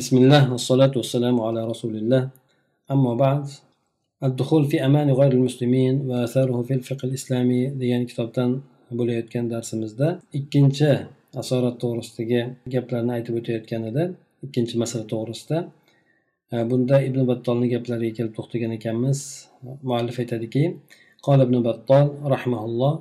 بسم 0.00 0.14
الله 0.22 0.42
والصلاة 0.52 0.92
والسلام 1.00 1.36
على 1.40 1.60
رسول 1.72 1.94
الله 1.96 2.22
أما 2.90 3.12
بعد 3.14 3.44
الدخول 4.28 4.62
في 4.70 4.76
أمان 4.86 5.10
غير 5.10 5.32
المسلمين 5.32 5.94
وآثاره 6.08 6.62
في 6.62 6.74
الفقه 6.74 7.06
الإسلامي 7.08 7.60
degan 7.80 8.02
kitobdan 8.10 8.50
bo'layotgan 8.98 9.44
darsimizda 9.52 10.08
ikkinchi 10.38 10.90
asorat 11.42 11.74
to'g'risidagi 11.82 12.40
gaplarni 12.74 13.12
aytib 13.16 13.34
o'tayotgan 13.40 13.82
edi 13.90 14.04
ikkinchi 14.46 14.74
masala 14.82 15.04
to'g'risida 15.12 15.58
bunda 16.70 16.96
ibn 17.08 17.20
battolni 17.30 17.66
gaplariga 17.74 18.12
kelib 18.18 18.32
to'xtagan 18.38 18.70
ekanmiz 18.78 19.18
muallif 19.88 20.16
aytadiki 20.22 20.64
قال 21.28 21.40
ابن 21.46 21.56
بطال 21.68 22.06
رحمه 22.34 22.60
الله 22.68 22.92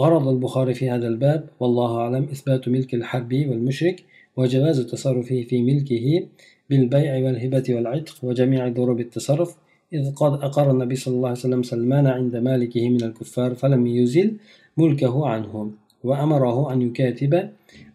غرض 0.00 0.28
البخاري 0.34 0.74
في 0.74 0.90
هذا 0.90 1.08
الباب 1.12 1.40
والله 1.60 1.90
أعلم 2.02 2.24
إثبات 2.34 2.62
ملك 2.74 2.90
الحرب 2.98 3.32
والمشرك 3.48 3.96
وجواز 4.37 4.79
التصرف 4.79 5.25
في 5.25 5.61
ملكه 5.61 6.27
بالبيع 6.69 7.25
والهبة 7.25 7.63
والعتق 7.69 8.15
وجميع 8.23 8.67
ضروب 8.67 8.99
التصرف 8.99 9.55
إذ 9.93 10.11
قد 10.11 10.33
أقر 10.33 10.71
النبي 10.71 10.95
صلى 10.95 11.15
الله 11.15 11.29
عليه 11.29 11.39
وسلم 11.39 11.63
سلمان 11.63 12.07
عند 12.07 12.35
مالكه 12.35 12.89
من 12.89 13.03
الكفار 13.03 13.55
فلم 13.55 13.87
يزل 13.87 14.35
ملكه 14.77 15.27
عنهم 15.27 15.71
وأمره 16.03 16.73
أن 16.73 16.81
يكاتب 16.81 17.49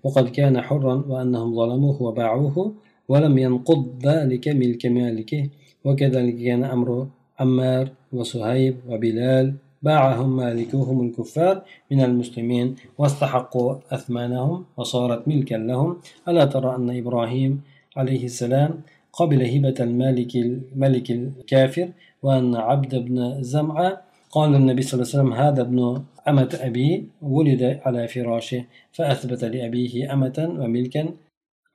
وقد 0.05 0.29
كان 0.29 0.61
حرا 0.61 1.05
وأنهم 1.09 1.55
ظلموه 1.55 2.03
وباعوه 2.03 2.75
ولم 3.09 3.39
ينقض 3.39 4.07
ذلك 4.07 4.49
ملك 4.49 4.87
مالكه 4.87 5.49
وكذلك 5.85 6.37
كان 6.39 6.65
أمر 6.65 7.09
عمار 7.39 7.89
وسهيب 8.13 8.77
وبلال 8.89 9.55
باعهم 9.83 10.37
مالكوهم 10.37 11.07
الكفار 11.07 11.63
من 11.91 12.01
المسلمين 12.01 12.77
واستحقوا 12.99 13.75
أثمانهم 13.91 14.65
وصارت 14.77 15.29
ملكا 15.29 15.55
لهم. 15.55 15.97
ألا 16.29 16.45
ترى 16.45 16.77
أن 16.77 16.99
إبراهيم 16.99 17.61
عليه 17.97 18.25
السلام 18.25 18.81
قبل 19.13 19.43
هبة 19.43 19.75
الملك 19.81 20.37
الملك 20.37 21.11
الكافر 21.11 21.89
وأن 22.23 22.57
عبد 22.57 22.95
بن 22.95 23.43
زمعة 23.43 24.03
قال 24.31 24.55
النبي 24.55 24.83
صلى 24.83 25.03
الله 25.03 25.13
عليه 25.15 25.23
وسلم 25.23 25.33
هذا 25.33 25.63
ابن 25.63 26.03
أمة 26.29 26.59
أبي 26.61 27.09
ولد 27.23 27.81
على 27.85 28.09
فراشه 28.09 28.65
فأثبت 28.93 29.45
لأبيه 29.45 30.13
أمة 30.13 30.57
وملكا 30.61 31.09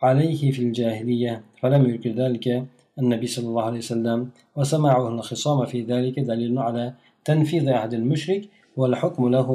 عليه 0.01 0.51
في 0.51 0.61
الجاهلية. 0.61 1.43
فلم 1.61 1.89
ينكر 1.89 2.09
ذلك 2.09 2.65
النبي 2.99 3.27
صلى 3.27 3.47
الله 3.47 3.63
عليه 3.63 3.77
وسلم. 3.77 4.29
وسمعه 4.55 5.07
الخصام 5.07 5.65
في 5.65 5.81
ذلك 5.81 6.19
دليل 6.19 6.59
على 6.59 6.93
تنفيذ 7.25 7.69
عهد 7.69 7.93
المشرك 7.93 8.43
والحكم 8.77 9.29
له 9.29 9.49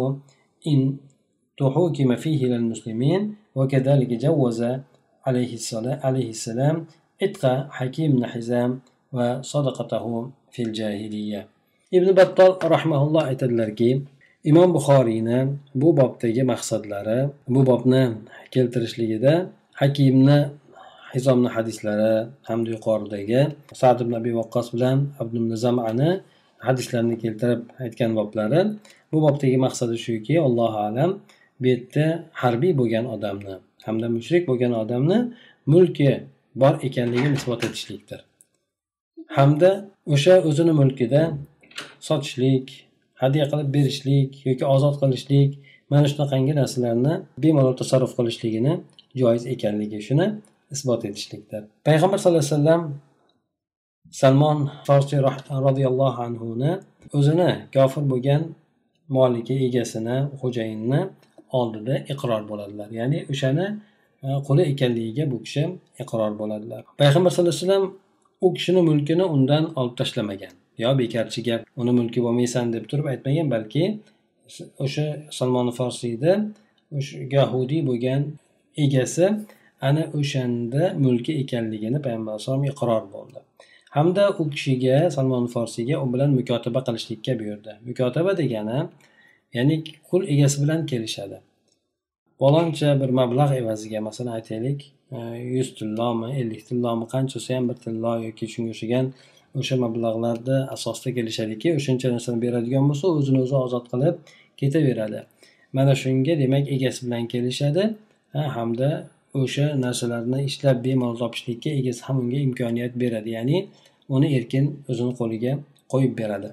إن 0.66 0.96
تحوكم 1.58 2.16
فيه 2.16 2.46
للمسلمين 2.46 3.34
وكذلك 3.54 4.10
جوز 4.24 4.60
عليه 5.26 5.52
السلام, 5.54 5.98
عليه 6.02 6.30
السلام 6.30 6.86
اتق 7.22 7.44
حكيم 7.70 8.16
بن 8.16 8.26
حزام 8.26 8.80
وصدقته 9.12 10.30
في 10.50 10.62
الجاهلية 10.62 11.46
ابن 11.94 12.08
بطال 12.12 12.70
رحمه 12.70 13.00
الله 13.06 13.22
aytadilarki 13.32 14.02
imom 14.44 14.74
buxoriyni 14.76 15.38
bu 15.74 15.96
bobdagi 15.96 16.42
maqsadlari 16.42 17.28
bu 17.48 17.66
bobni 17.66 18.04
keltirishligida 18.52 19.34
hakimni 19.80 20.38
hizomni 21.14 21.48
hadislari 21.56 22.28
hamda 22.48 22.70
yuqoridagi 22.76 23.40
sad 23.80 24.00
ibn 24.04 24.12
abi 24.20 24.30
vaqqos 24.40 24.66
bilan 24.74 24.98
abdumni 25.20 25.56
zamani 25.56 26.10
hadislarni 26.66 27.16
keltirib 27.22 27.62
aytgan 27.84 28.10
boblari 28.18 28.60
bu 29.12 29.18
bobdagi 29.26 29.58
maqsadi 29.66 29.96
shuki 30.06 30.34
allohu 30.46 30.78
alam 30.88 31.10
bu 31.60 31.66
yerda 31.72 32.06
harbiy 32.42 32.72
bo'lgan 32.80 33.04
odamni 33.14 33.54
hamda 33.86 34.06
mushrik 34.16 34.42
bo'lgan 34.50 34.72
odamni 34.82 35.18
mulki 35.72 36.10
bor 36.62 36.74
ekanligini 36.88 37.34
isbot 37.38 37.64
etishlikdir. 37.68 38.20
Hamda 39.36 39.70
o'sha 40.14 40.34
o'zini 40.48 40.72
mulkida 40.80 41.22
sotishlik 42.08 42.66
hadya 43.22 43.44
qilib 43.50 43.68
berishlik 43.76 44.30
yoki 44.48 44.64
ozod 44.74 44.94
qilishlik 45.02 45.50
mana 45.92 46.06
shunaqangi 46.12 46.54
narsalarni 46.60 47.14
bemalol 47.44 47.74
tasarruf 47.80 48.12
qilishligini 48.18 48.74
joiz 49.20 49.42
ekanligi 49.54 49.98
shuni 50.08 50.26
isbot 50.74 51.02
etishlikdir. 51.08 51.62
Payg'ambar 51.88 52.18
sallallohu 52.22 52.44
alayhi 52.44 52.56
vasallam 52.56 52.82
salmon 54.10 54.58
forsiy 54.86 55.20
roziyallohu 55.66 56.22
anhuni 56.28 56.70
o'zini 57.18 57.50
kofir 57.74 58.04
bo'lgan 58.12 58.42
moliki 59.16 59.54
egasini 59.66 60.16
xo'jayinni 60.40 61.00
oldida 61.58 61.94
iqror 62.12 62.42
bo'ladilar. 62.50 62.88
Ya'ni 63.00 63.18
o'shani 63.32 63.66
e, 64.26 64.28
quli 64.46 64.62
ekanligiga 64.72 65.24
bu 65.32 65.38
kishi 65.44 65.64
iqror 66.02 66.32
bo'ladilar. 66.40 66.82
Payg'ambar 67.00 67.30
sallallohu 67.34 67.56
alayhi 67.56 67.66
vasallam 67.66 67.86
u 68.40 68.48
kishini 68.56 68.80
mulkini 68.88 69.24
undan 69.34 69.64
olib 69.80 69.94
tashlamagan. 70.00 70.52
Yo 70.82 70.90
bekarchi 70.98 71.40
gap 71.48 71.60
uni 71.80 71.92
mulki 71.98 72.20
bo'lmaysan 72.26 72.72
deb 72.74 72.84
turib 72.90 73.06
aytmagan 73.12 73.46
balki 73.54 73.84
o'sha 74.84 75.06
salmon 75.38 75.68
forsiyni 75.78 76.32
o'sha 76.98 77.16
yahudiy 77.36 77.82
bo'lgan 77.88 78.22
egasi 78.84 79.26
ana 79.88 80.02
o'shanda 80.18 80.82
mulki 81.04 81.32
ekanligini 81.42 81.98
payg'ambar 82.04 82.32
alayhisalom 82.32 82.64
iqror 82.72 83.04
bo'ldi. 83.14 83.38
Hamda 83.96 84.30
u 84.30 84.50
kishiga 84.50 85.10
salmon 85.10 85.46
forsiyga 85.54 85.96
u 86.04 86.06
bilan 86.12 86.30
mukotaba 86.38 86.80
qilishlikka 86.86 87.32
buyurdi. 87.40 87.72
Mukotaba 87.88 88.36
degani 88.40 88.78
ya'ni 89.56 89.76
qul 90.08 90.22
egasi 90.34 90.62
bilan 90.62 90.86
kelishadi. 90.90 91.38
Faloncha 92.40 92.90
bir 93.00 93.10
mablag' 93.20 93.54
evaziga 93.62 94.00
masalan 94.08 94.32
aytaylik 94.38 94.80
e, 95.12 95.18
yuz 95.56 95.68
tillomi 95.78 96.28
ellik 96.40 96.62
tillomi 96.68 97.06
qancha 97.14 97.34
bo'lsa 97.38 97.56
ham 97.56 97.64
bir 97.70 97.76
tillo 97.84 98.12
yoki 98.26 98.44
shunga 98.54 98.72
o'xshagan 98.74 99.06
o'sha 99.60 99.76
mablag'larni 99.84 100.58
asosida 100.76 101.10
kelishadiki 101.18 101.68
o'shancha 101.78 102.08
narsani 102.14 102.38
beradigan 102.44 102.84
bo'lsa 102.90 103.06
o'zini 103.18 103.38
o'zi 103.44 103.56
ozod 103.64 103.86
qilib 103.92 104.16
ketaveradi. 104.60 105.20
Mana 105.76 105.94
shunga 106.02 106.34
demak 106.42 106.64
egasi 106.76 107.00
bilan 107.06 107.24
kelishadi 107.32 107.84
hamda 108.56 108.90
o'sha 109.34 109.66
narsalarni 109.84 110.44
ishlab 110.50 110.84
bemalol 110.84 111.18
topishlikka 111.22 111.70
egasi 111.80 112.02
ham 112.06 112.16
unga 112.22 112.38
imkoniyat 112.48 112.92
beradi. 113.02 113.30
Ya'ni 113.30 113.58
uni 114.08 114.28
erkin 114.38 114.64
o'zini 114.90 115.12
qo'liga 115.20 115.52
qo'yib 115.92 116.18
beradi. 116.20 116.50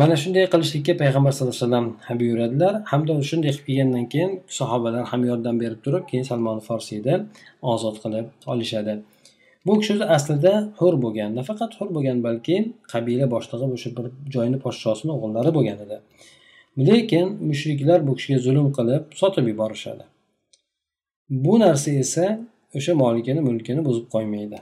Mana 0.00 0.16
shunday 0.22 0.46
qilishlikka 0.52 0.92
payg'ambar 1.02 1.32
sallallohu 1.32 1.56
alayhi 1.56 1.66
vasallam 1.66 1.86
ham 2.06 2.16
buyuradilar. 2.22 2.72
Hamda 2.90 3.12
shunday 3.30 3.50
qilib 3.52 3.66
kelgandan 3.68 4.06
keyin 4.12 4.32
sahobalar 4.58 5.04
ham 5.12 5.22
yordam 5.30 5.60
berib 5.62 5.80
turib 5.84 6.04
keyin 6.10 6.24
salmon 6.30 6.58
forsiyni 6.68 7.14
ozod 7.72 7.96
qilib 8.04 8.26
olishadi. 8.52 8.94
Bu 9.66 9.80
kishi 9.80 9.94
aslida 10.16 10.52
hur 10.78 10.94
bo'lgan 11.04 11.30
nafaqat 11.38 11.72
hur 11.78 11.88
bo'lgan 11.94 12.18
balki 12.26 12.56
qabila 12.92 13.26
boshlig'i 13.34 13.66
o'sha 13.76 13.90
bir 13.96 14.06
joyni 14.34 14.58
podshosini 14.64 15.12
o'g'illari 15.16 15.50
bo'lgan 15.56 15.78
edi. 15.84 15.96
Lekin 16.88 17.26
mushriklar 17.48 17.98
bu 18.08 18.12
kishiga 18.18 18.38
zulm 18.46 18.68
qilib 18.78 19.02
sotib 19.20 19.48
yuborishadi. 19.52 20.04
Bu 21.30 21.58
narsa 21.60 21.90
esa 21.90 22.40
o'sha 22.74 22.94
molikini 22.94 23.40
mulkini 23.40 23.84
buzib 23.84 24.06
qo'ymaydi. 24.14 24.58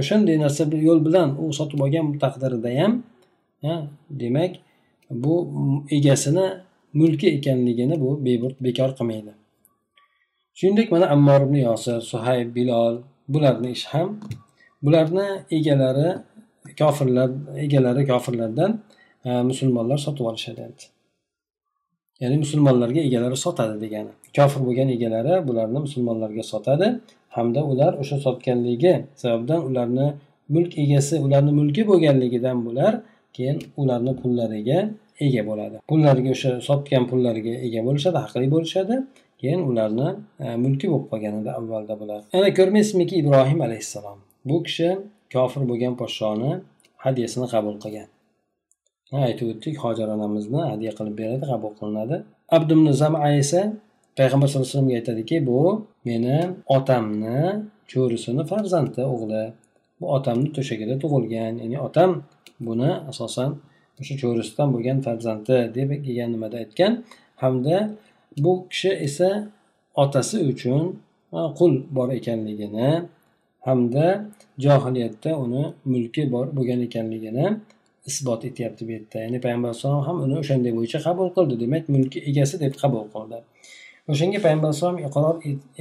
O'shanday 0.00 0.36
narsa 0.44 0.62
yo'l 0.88 1.00
bilan 1.06 1.28
u 1.42 1.52
sotib 1.58 1.80
olgan 1.84 2.18
taqdirida 2.24 2.70
ham 2.80 2.92
demak 4.10 4.52
bu 5.10 5.34
egasini 5.90 6.46
mulki 7.00 7.26
ekanligini 7.36 8.00
bu 8.00 8.24
bekor 8.64 8.90
qilmaydi. 8.98 9.32
Shuningdek 10.58 10.88
mana 10.92 11.06
ammor 11.14 11.40
ibn 11.46 11.56
yosir 11.68 12.00
suhayb 12.00 12.48
bilol 12.56 12.94
bularni 13.28 13.70
ishi 13.76 13.88
ham 13.88 14.08
bularni 14.82 15.26
egalari 15.50 16.08
kofirlar 16.80 17.30
egalari 17.64 18.06
kofirlardan 18.10 18.80
musulmonlar 19.50 19.98
sotib 20.06 20.24
olishadi. 20.30 20.62
Ya'ni 22.20 22.36
musulmonlarga 22.44 23.00
egalari 23.08 23.36
sotadi 23.46 23.76
degani. 23.84 24.12
Kofir 24.36 24.60
bo'lgan 24.66 24.88
egalari 24.96 25.34
bularni 25.48 25.78
musulmonlarga 25.86 26.44
sotadi 26.52 26.86
hamda 27.36 27.60
ular 27.72 27.92
o'sha 28.02 28.16
sotganligi 28.26 28.94
sababdan 29.22 29.60
ularni 29.68 30.06
mulk 30.54 30.72
egasi 30.84 31.14
ularni 31.26 31.52
mulki 31.60 31.82
bo'lganligidan 31.90 32.58
bular 32.66 32.92
keyin 33.36 33.58
ularni 33.82 34.12
pullariga 34.22 34.78
ega 35.26 35.42
bo'ladi. 35.50 35.76
Pullariga 35.90 36.30
o'sha 36.36 36.50
sotgan 36.68 37.04
pullariga 37.10 37.54
ega 37.66 37.80
bo'lishadi 37.88 38.18
haqli 38.24 38.46
bo'lishadi 38.54 38.94
keyin 39.40 39.60
ularni 39.70 40.08
e, 40.44 40.46
mulki 40.64 40.86
bo'lib 40.92 41.06
qolgan 41.12 41.34
edi 41.40 41.50
avvalda 41.60 41.94
bular. 42.00 42.20
Ana 42.36 42.48
ko'rmaysizmiki 42.58 43.14
ibrohim 43.22 43.60
alayhissalom 43.66 44.18
bu 44.48 44.56
kishi 44.66 44.88
kofir 45.34 45.62
bo'lgan 45.70 45.94
podshoni 46.00 46.52
hadyasini 47.04 47.46
qabul 47.54 47.76
qilgan. 47.84 48.08
Aytib 49.12 49.46
o'tdik 49.52 49.76
hojir 49.84 50.08
onamizni 50.16 50.60
hadya 50.72 50.90
qilib 50.98 51.14
beradi 51.20 51.44
qabul 51.52 51.72
qilinadi. 51.78 52.16
Abdumni 52.56 52.92
zama 53.02 53.18
esa 53.42 53.60
payg'ambar 54.18 54.46
sallallohu 54.48 54.68
alayhi 54.68 54.76
vasallamga 54.76 54.96
aytadiki 55.00 55.36
bu 55.48 55.60
meni 56.08 56.38
otamni 56.76 57.40
cho'risini 57.92 58.42
farzandi 58.50 59.02
o'g'li. 59.14 59.44
Bu 60.00 60.06
otamni 60.16 60.48
to'shagida 60.56 60.94
tug'ilgan 61.02 61.52
ya'ni 61.62 61.78
otam 61.88 62.10
buni 62.66 62.90
asosan 63.10 63.50
o'sha 64.00 64.14
cho'risidan 64.22 64.68
bo'lgan 64.74 64.98
farzandi 65.06 65.56
deb 65.76 65.90
kelgan 66.04 66.28
nimada 66.34 66.56
aytgan. 66.62 66.92
Hamda 67.42 67.76
bu 68.44 68.52
kishi 68.70 68.90
esa 69.06 69.30
otasi 70.02 70.36
uchun 70.52 70.82
qul 71.58 71.72
bor 71.96 72.08
ekanligini 72.18 72.90
hamda 73.66 74.06
johiliyatda 74.64 75.30
uni 75.44 75.62
mulki 75.92 76.22
bor 76.34 76.46
bo'lgan 76.56 76.80
ekanligini 76.88 77.46
isbot 78.10 78.44
etyapti 78.48 78.82
bu 78.88 78.92
yerda. 78.96 79.18
Ya'ni 79.24 79.38
payg'ambar 79.44 79.68
alayhissalom 79.68 80.02
ham 80.08 80.16
uni 80.24 80.34
o'shanday 80.42 80.72
bo'yicha 80.78 80.98
qabul 81.06 81.28
qildi. 81.36 81.54
Demak 81.62 81.84
mulki 81.94 82.18
egasi 82.30 82.60
deb 82.64 82.74
qabul 82.82 83.04
qildi. 83.14 83.38
O'shanga 84.12 84.38
payg'ambar 84.44 84.68
alayhissalom 84.68 84.98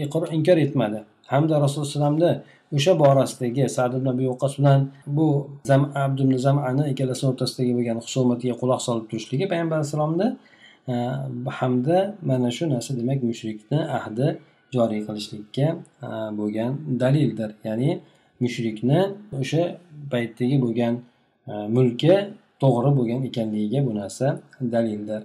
iqror 0.05 0.25
inkor 0.37 0.57
etmadi. 0.65 0.99
Hamda 1.33 1.55
rasululloh 1.63 1.87
alayhivasallamni 1.89 2.31
o'sha 2.77 2.93
borasidagi 3.03 3.69
sad 3.77 3.93
ibn 3.97 4.07
abi 4.13 4.23
bilan 4.57 4.81
bu 5.17 5.27
zam 5.69 5.91
abdul 6.03 6.37
zamani 6.47 6.83
ikkalasi 6.91 7.23
o'rtasidagi 7.29 7.73
bo'lgan 7.77 7.97
husumatiga 8.05 8.55
quloq 8.61 8.81
solib 8.87 9.05
turishligi 9.09 9.45
payg'ambar 9.51 9.75
alayhissalomni 9.79 10.27
e, 10.93 10.95
hamda 11.59 11.97
mana 12.29 12.49
shu 12.57 12.63
narsa 12.73 12.91
demak 12.99 13.19
mushrikni 13.29 13.79
ahdi 13.99 14.27
joriy 14.75 15.01
qilishlikka 15.07 15.67
e, 16.07 16.09
bo'lgan 16.39 16.71
dalildir. 17.01 17.49
Ya'ni 17.67 17.91
mushrikni 18.43 18.99
o'sha 19.41 19.63
paytdagi 20.13 20.57
bo'lgan 20.65 20.93
Э, 21.47 21.53
mulki 21.75 22.13
to'g'ri 22.61 22.89
bo'lgan 22.97 23.19
ekanligiga 23.29 23.79
bu 23.87 23.91
narsa 23.99 24.27
dalildir. 24.73 25.21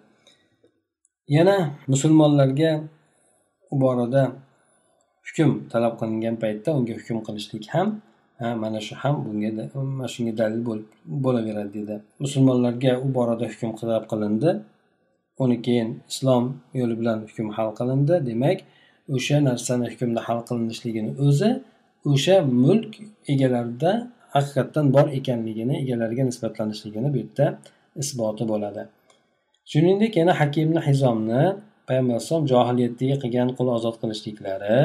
Yana 1.37 1.57
musulmonlarga 1.93 2.71
bu 3.71 3.77
borada 3.85 4.23
hukm 5.27 5.51
talab 5.73 5.95
qilingan 6.01 6.37
paytda 6.43 6.69
unga 6.79 6.93
hukm 6.99 7.19
qilishlik 7.27 7.65
ham 7.75 7.89
mana 8.63 8.81
shu 8.87 8.95
ham 9.03 9.15
bunga 9.25 9.51
mana 9.75 10.09
shunga 10.15 10.33
dalil 10.41 10.61
bo'laveradi 11.25 11.73
dedi. 11.79 11.95
Musulmonlarga 12.25 12.93
u 13.05 13.07
borada 13.17 13.47
hukm 13.53 13.71
talab 13.81 14.05
qilindi. 14.13 14.51
Uni 15.43 15.57
keyin 15.67 15.89
islom 16.11 16.45
yo'li 16.81 16.95
bilan 17.01 17.19
hukm 17.29 17.49
hal 17.57 17.69
qilindi. 17.79 18.15
Demak 18.29 18.59
o'sha 19.17 19.37
narsani 19.49 19.87
hukmda 19.93 20.21
hal 20.27 20.39
qilinishligini 20.49 21.11
o'zi 21.27 21.51
o'sha 22.13 22.37
mulk 22.65 22.93
egalarida 23.33 23.93
haqiqatdan 24.35 24.87
bor 24.97 25.07
ekanligini 25.19 25.75
egalariga 25.83 26.25
nisbatlanishligini 26.31 27.09
bu 27.15 27.19
yerda 27.23 27.47
isboti 28.03 28.45
bo'ladi. 28.53 28.83
Shuningdek 29.71 30.13
yana 30.21 30.33
hakimni 30.41 30.81
hizomni 30.89 31.43
payg'ambar 31.89 32.15
alayhisalom 32.17 32.47
johiliyatdagi 32.53 33.17
qilgan 33.23 33.49
qul 33.59 33.69
ozod 33.77 33.97
qilishliklari 34.03 34.79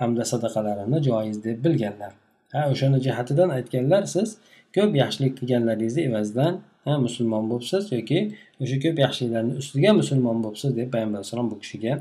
hamda 0.00 0.24
sadaqalarini 0.32 0.98
joiz 1.08 1.36
deb 1.46 1.58
bilganlar. 1.64 2.12
Ha 2.54 2.60
o'shani 2.72 2.98
jihatidan 3.06 3.48
aytganlar 3.58 4.02
siz 4.14 4.28
ko'p 4.76 4.92
yaxshilik 5.02 5.32
qilganlaringizni 5.38 6.02
evazidan 6.08 6.52
ha 6.86 6.92
musulmon 7.06 7.44
bo'libsiz 7.50 7.84
yoki 7.96 8.18
o'sha 8.62 8.76
ko'p 8.84 8.96
yaxshiliklarni 9.04 9.52
ustiga 9.62 9.90
musulmon 10.00 10.38
bo'libsiz 10.44 10.70
deb 10.78 10.88
payg'ambar 10.94 11.18
alayhisalom 11.20 11.48
bu 11.52 11.56
kishiga 11.62 11.92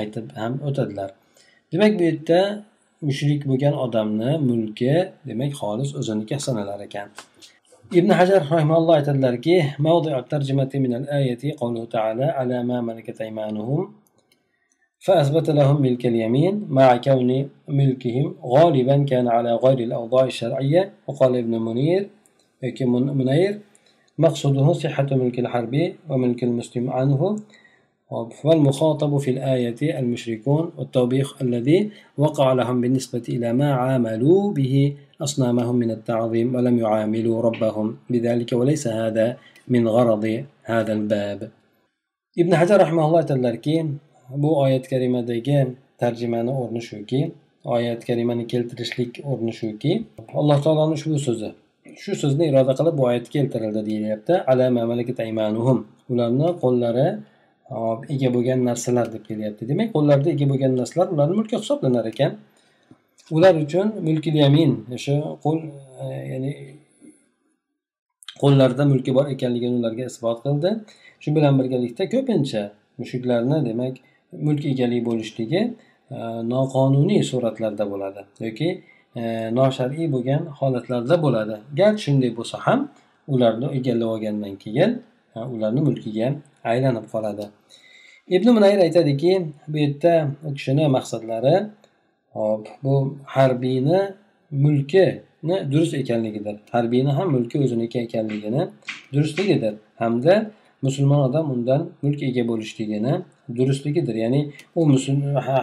aytib 0.00 0.26
ham 0.40 0.52
o'tadilar. 0.68 1.10
Demak 1.72 1.92
bu 1.98 2.02
yerda 2.08 2.40
mushrik 3.07 3.41
bo'lgan 3.49 3.73
odamni 3.85 4.31
mulki 4.49 4.95
demak 5.27 5.51
xolis 5.61 5.89
o'ziniki 5.99 6.35
sanalar 6.45 6.79
ekan 6.87 7.07
ibn 7.99 8.09
hajar 8.19 8.41
rahimalloh 8.53 8.93
aytadilarki 8.99 9.57
فأثبت 15.05 15.49
لهم 15.49 15.81
ملك 15.81 16.05
اليمين 16.05 16.65
مع 16.69 16.97
كون 16.97 17.49
ملكهم 17.67 18.35
غالبا 18.45 19.03
كان 19.03 19.27
على 19.27 19.51
غير 19.55 19.79
الأوضاع 19.79 20.23
الشرعية 20.25 20.91
وقال 21.07 21.35
ابن 21.37 21.53
منير 21.61 22.09
منير 23.19 23.59
مقصوده 24.17 24.73
صحة 24.73 25.07
ملك 25.11 25.39
الحرب 25.39 25.93
وملك 26.09 26.43
المسلم 26.43 26.89
عنه 26.89 27.35
فالمخاطب 28.10 29.18
في 29.18 29.30
الآية 29.30 29.98
المشركون 29.98 30.72
والتوبيخ 30.78 31.42
الذي 31.42 31.90
وقع 32.18 32.52
لهم 32.52 32.80
بالنسبة 32.80 33.22
إلى 33.28 33.52
ما 33.52 33.74
عاملوا 33.74 34.52
به 34.52 34.94
أصنامهم 35.22 35.76
من 35.76 35.90
التعظيم 35.90 36.54
ولم 36.54 36.78
يعاملوا 36.78 37.42
ربهم 37.42 37.96
بذلك 38.10 38.52
وليس 38.52 38.88
هذا 38.88 39.36
من 39.68 39.88
غرض 39.88 40.44
هذا 40.64 40.92
الباب. 40.92 41.50
ابن 42.38 42.56
حجر 42.56 42.80
رحمه 42.80 43.06
الله 43.06 43.22
تلركي 43.22 43.86
بو 44.42 44.66
آية 44.66 44.82
كريمة 44.82 45.20
ديجان 45.20 45.74
ترجمة 45.98 46.40
أورنشوكي 46.48 47.30
آية 47.76 47.94
كريمة 47.94 48.42
كيلترشليك 48.42 49.20
أورنشوكي. 49.20 50.04
الله 50.34 50.60
تعالى 50.60 50.92
نشو 50.92 51.16
سوزة؟ 51.16 51.52
shu 52.02 52.14
so'zni 52.22 52.44
iroda 52.50 52.72
qilib 52.78 52.94
bu 52.98 53.02
oyatga 53.10 53.30
keltirildi 53.36 53.80
deyilyapti 53.88 54.34
alama 54.52 54.82
malakat 54.90 55.18
aymanuhum 55.26 55.78
ularni 56.12 56.48
qo'llari 56.62 57.06
ega 58.14 58.28
bo'lgan 58.34 58.64
narsalar 58.64 59.12
deb 59.12 59.24
kelyapti. 59.28 59.68
Demak 59.68 59.92
qo'llarida 59.94 60.30
ega 60.34 60.46
bo'lgan 60.52 60.76
narsalar 60.80 61.08
ularni 61.14 61.34
mulki 61.40 61.56
hisoblanar 61.56 62.06
ekan. 62.12 62.32
Ular 63.36 63.54
uchun 63.64 63.86
mulkil 64.06 64.34
yamin 64.44 64.70
o'sha 64.96 65.14
qo'l 65.44 65.58
e, 66.02 66.04
ya'ni 66.32 66.52
qo'llarida 68.42 68.84
mulki 68.92 69.14
bor 69.18 69.26
ekanligini 69.34 69.76
ularga 69.80 70.04
isbot 70.10 70.38
qildi. 70.46 70.70
Shu 71.22 71.34
bilan 71.36 71.58
birgalikda 71.60 72.04
ko'pincha 72.14 72.62
mushuklarni 73.00 73.58
demak 73.68 73.94
mulk 74.46 74.64
egalik 74.72 75.02
bo'lishligi 75.08 75.60
e, 76.16 76.18
noqonuniy 76.54 77.22
suratlarda 77.30 77.84
bo'ladi 77.92 78.22
yoki 78.46 78.68
e, 79.18 79.22
noshar'iy 79.58 80.08
bo'lgan 80.14 80.42
holatlarda 80.58 81.16
bo'ladi. 81.24 81.56
Garchi 81.80 82.02
shunday 82.06 82.30
bo'lsa 82.38 82.56
ham 82.66 82.80
ularni 83.34 83.66
egallab 83.78 84.08
olgandan 84.14 84.54
keyin 84.64 84.90
ularni 85.34 85.80
mulkiga 85.80 86.34
aylanib 86.64 87.06
qoladi. 87.12 87.48
Ibn 88.28 88.48
munayr 88.56 88.78
aytadiki 88.78 89.46
bu 89.68 89.78
yerda 89.78 90.30
u 90.48 90.54
kishini 90.54 90.88
maqsadlari 90.88 91.66
hop 92.32 92.68
bu 92.84 93.18
harbiyni 93.24 94.00
mulkini 94.50 95.72
durust 95.72 95.94
ekanligidir. 95.94 96.56
Harbiyni 96.70 97.10
ham 97.10 97.30
mulki 97.30 97.58
o'ziniki 97.64 97.98
ekanligini 97.98 98.68
durustligidir. 99.12 99.74
Hamda 99.96 100.50
musulmon 100.82 101.20
odam 101.28 101.50
undan 101.50 101.88
mulk 102.02 102.22
ega 102.22 102.48
bo'lishligini 102.48 103.14
durustligidir. 103.56 104.14
Ya'ni 104.14 104.52
u 104.76 104.82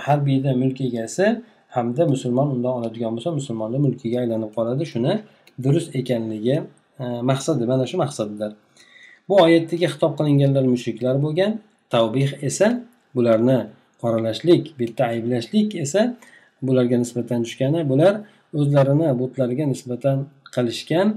harbiyni 0.07 0.53
mulk 0.61 0.81
egasi 0.81 1.41
hamda 1.67 2.05
musulmon 2.05 2.47
undan 2.55 2.73
oladigan 2.79 3.11
bo'lsa 3.15 3.31
musulmonni 3.31 3.77
mulkiga 3.77 4.19
aylanib 4.23 4.51
qoladi. 4.57 4.85
Shuni 4.93 5.13
durust 5.63 5.95
ekanligi 5.95 6.55
e, 6.99 7.05
maqsadi 7.29 7.65
mana 7.71 7.85
shu 7.91 7.97
maqsaddir 7.97 8.51
bu 9.29 9.35
oyatdagi 9.45 9.87
xitob 9.93 10.13
qilinganlar 10.19 10.63
mushriklar 10.73 11.15
bo'lgan 11.25 11.51
tavbih 11.93 12.29
esa 12.49 12.67
bularni 13.15 13.59
qoralashlik 14.01 14.63
bitta 14.79 15.03
ayblashlik 15.13 15.75
esa 15.85 16.01
bularga 16.67 16.97
nisbatan 17.03 17.39
tushgani 17.45 17.81
bular 17.91 18.13
o'zlarini 18.59 19.09
butlariga 19.21 19.65
nisbatan 19.73 20.17
qilishgan 20.55 21.07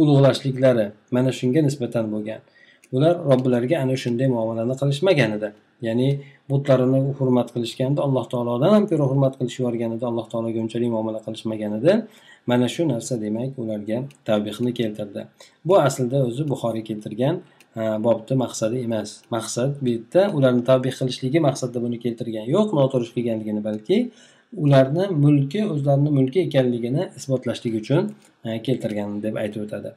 ulug'lashliklari 0.00 0.86
mana 1.14 1.30
shunga 1.38 1.60
nisbatan 1.68 2.04
bo'lgan. 2.14 2.40
Ular 2.92 3.14
robbilariga 3.30 3.76
ana 3.82 3.96
shunday 4.02 4.28
muomalani 4.34 4.74
qilishmagan 4.80 5.30
edi. 5.38 5.48
Ya'ni 5.86 6.08
butlarini 6.50 7.00
hurmat 7.18 7.48
qilishganda 7.54 8.00
alloh 8.06 8.24
taolodan 8.32 8.70
ham 8.76 8.84
ko'ra 8.90 9.04
hurmat 9.10 9.34
qilishib 9.38 9.60
yuborgan 9.64 9.90
alloh 10.10 10.26
taologa 10.32 10.58
unchalik 10.64 10.90
muomala 10.96 11.20
qilishmagan 11.26 11.72
edi. 11.78 11.92
Mana 12.50 12.66
shu 12.74 12.82
narsa 12.92 13.14
demak 13.24 13.50
ularga 13.62 13.98
tavbihni 14.28 14.72
keltirdi. 14.78 15.20
Bu 15.68 15.74
aslida 15.86 16.18
o'zi 16.28 16.42
buxoriy 16.52 16.84
keltirgan 16.90 17.34
bobni 18.06 18.34
maqsadi 18.44 18.76
emas. 18.86 19.10
Maqsad 19.36 19.70
bu 19.84 19.88
yerda 19.94 20.22
ularni 20.36 20.62
tavbih 20.70 20.92
qilishligi 20.98 21.38
maqsadda 21.48 21.78
buni 21.84 21.96
keltirgan 22.04 22.46
yo'q 22.54 22.68
noto'g'ri 22.78 23.10
qilganligini 23.16 23.62
balki 23.68 23.96
ularni 24.64 25.04
mulki 25.24 25.60
o'zlarini 25.72 26.10
mulki 26.18 26.38
ekanligini 26.46 27.02
isbotlashlik 27.18 27.74
uchun 27.80 28.02
keltirgan 28.66 29.08
deb 29.24 29.34
aytib 29.42 29.60
o'tadi. 29.66 29.90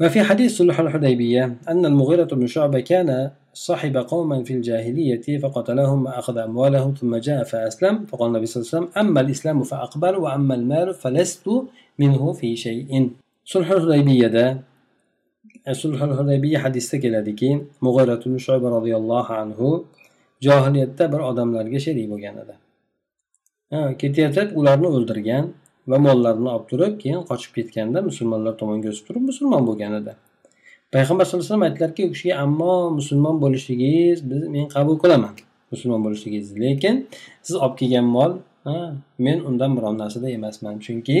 وفي 0.00 0.22
حديث 0.22 0.58
صلح 0.58 0.80
الحديبية 0.80 1.44
أن 1.68 1.86
المغيرة 1.86 2.24
بن 2.24 2.46
شعبة 2.46 2.80
كان 2.80 3.30
صاحب 3.54 3.96
قوما 3.96 4.44
في 4.44 4.52
الجاهلية 4.54 5.38
فقتلهم 5.38 6.06
وأخذ 6.06 6.38
أموالهم 6.38 6.94
ثم 6.94 7.16
جاء 7.16 7.44
فأسلم 7.44 8.06
فقال 8.06 8.28
النبي 8.28 8.46
صلى 8.46 8.60
الله 8.60 8.70
عليه 8.74 8.86
وسلم 8.86 9.06
أما 9.08 9.20
الإسلام 9.20 9.62
فأقبل 9.62 10.16
وأما 10.16 10.54
المال 10.54 10.94
فلست 10.94 11.50
منه 11.98 12.32
في 12.32 12.56
شيء. 12.56 13.10
صلح 13.44 13.70
الحديبية 13.70 14.26
ده 14.26 14.46
صلح 15.72 16.02
الحديبية 16.02 16.58
حديث 16.58 16.94
keladiki 16.94 17.50
ibn 17.82 18.38
shuba 18.38 18.70
roziyallohu 18.70 19.34
anhu 19.34 19.84
johiliyatda 20.40 21.12
bir 21.12 21.20
odamlarga 21.30 21.78
sherik 21.80 22.06
bo'lgan 22.10 22.34
edi 22.42 22.54
ketayotib 24.00 24.56
ularni 24.60 24.88
o'ldirgan 24.96 25.44
va 25.90 25.98
mollarini 26.06 26.48
olib 26.54 26.66
turib 26.70 26.94
keyin 27.02 27.20
qochib 27.30 27.52
ketganda 27.58 27.98
musulmonlar 28.08 28.54
tomonga 28.60 28.88
o'sib 28.92 29.04
turib 29.08 29.24
musulmon 29.30 29.62
bo'lgan 29.68 29.92
edi. 30.00 30.12
Payg'ambar 30.94 31.24
sallallohu 31.24 31.44
alayhi 31.44 31.52
vasallam 31.52 31.68
aytdilarki 31.68 32.02
u 32.08 32.10
kishiga 32.14 32.34
ammo 32.44 32.74
musulmon 32.98 33.36
bo'lishligingiz 33.44 34.18
biz 34.30 34.42
men 34.54 34.66
qabul 34.74 34.96
qilaman. 35.02 35.34
Musulmon 35.72 36.00
bo'lishligingizni 36.06 36.58
lekin 36.66 36.94
siz 37.46 37.56
olib 37.64 37.76
kelgan 37.80 38.06
mol 38.16 38.32
men 39.18 39.38
undan 39.48 39.76
biron 39.76 39.98
narsada 39.98 40.30
emasman. 40.30 40.78
Chunki 40.84 41.18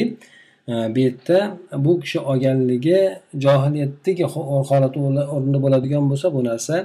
e, 0.68 0.72
bu 0.94 0.98
yerda 0.98 1.38
bu 1.84 2.00
kishi 2.00 2.18
olganligi 2.30 2.98
johiliyatdagi 3.44 4.24
holati 4.70 4.98
o'rnida 5.34 5.58
bo'ladigan 5.64 6.04
bo'lsa 6.10 6.26
bu 6.36 6.40
narsa 6.50 6.76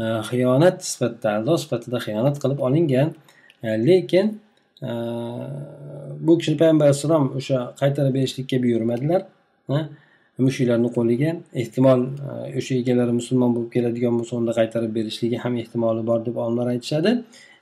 e, 0.00 0.02
xiyonat 0.28 0.76
sifatida 0.90 1.28
aldov 1.36 1.56
sifatida 1.64 1.98
xiyonat 2.06 2.36
qilib 2.42 2.58
olingan. 2.66 3.08
E, 3.66 3.68
lekin 3.88 4.26
bu 6.26 6.32
kishini 6.38 6.56
payg'ambar 6.60 6.86
alayhissalom 6.86 7.24
o'sha 7.38 7.58
qaytarib 7.80 8.14
berishlikka 8.18 8.56
buyurmadilar 8.64 9.22
mushuklarni 10.38 10.88
qo'liga 10.96 11.30
ehtimol 11.62 12.00
e, 12.28 12.58
o'sha 12.58 12.74
egalari 12.82 13.12
musulmon 13.20 13.50
bo'lib 13.56 13.70
keladigan 13.76 14.14
bo'lsa 14.18 14.36
unda 14.40 14.52
qaytarib 14.58 14.92
berishligi 14.98 15.36
ham 15.44 15.56
ehtimoli 15.62 16.02
bor 16.10 16.20
deb 16.26 16.36
olimlar 16.44 16.66
aytishadi. 16.74 17.10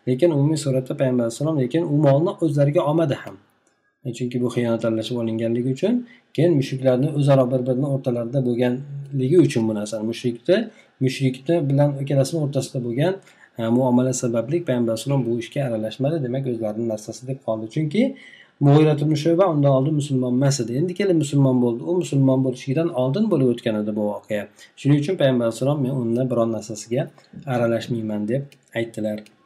Lekin 0.09 0.31
umumiy 0.37 0.59
suratda 0.65 0.93
payg'ambar 1.01 1.25
alayhissalom 1.27 1.57
lekin 1.65 1.83
u 1.93 1.97
molni 2.07 2.33
o'zlariga 2.45 2.81
olmadi 2.91 3.17
ham. 3.23 3.37
E, 4.07 4.13
chunki 4.17 4.37
bu 4.43 4.49
xiyonat 4.55 4.85
aralashib 4.89 5.17
olinganligi 5.23 5.71
uchun 5.77 5.95
keyin 6.35 6.53
mushuklarni 6.61 7.09
o'zaro 7.19 7.45
bir 7.53 7.61
birini 7.69 7.89
o'rtalarida 7.95 8.41
bo'lganligi 8.49 9.39
uchun 9.47 9.63
bu 9.69 9.73
narsani 9.81 10.05
mushrikni 10.11 10.57
mushrikni 11.05 11.57
bilan 11.71 11.91
ikkalasini 12.03 12.39
o'rtasida 12.45 12.79
bo'lgan 12.87 13.15
muomala 13.59 14.13
sababli 14.13 14.65
payg'ambar 14.65 14.93
alayhissalom 14.93 15.27
bu 15.27 15.39
ishga 15.39 15.65
aralashmadi. 15.69 16.23
Demak 16.25 16.47
o'zlarini 16.53 16.89
narsasi 16.89 17.27
deb 17.31 17.39
qoldi. 17.47 17.67
Chunki 17.75 18.03
mug'iyrat 18.67 19.01
shuba 19.25 19.49
undan 19.55 19.73
oldin 19.79 19.95
musulmon 19.95 20.33
emas 20.39 20.61
edi. 20.61 20.73
Endi 20.81 20.95
kelib 21.01 21.17
musulmon 21.25 21.63
bo'ldi. 21.65 21.83
U 21.91 21.97
musulmon 22.03 22.45
bo'lishidan 22.47 22.89
oldin 23.03 23.31
bo'lib 23.33 23.49
o'tgan 23.55 23.83
edi 23.83 23.97
bu 23.99 24.07
voqea. 24.13 24.47
Shuning 24.81 24.99
uchun 25.03 25.21
payg'ambar 25.21 25.45
alayhissalom 25.47 25.83
men 25.83 25.93
uni 26.05 26.31
biron 26.31 26.57
narsasiga 26.57 27.11
aralashmayman 27.47 28.29
deb 28.33 28.43
aytdilar. 28.81 29.40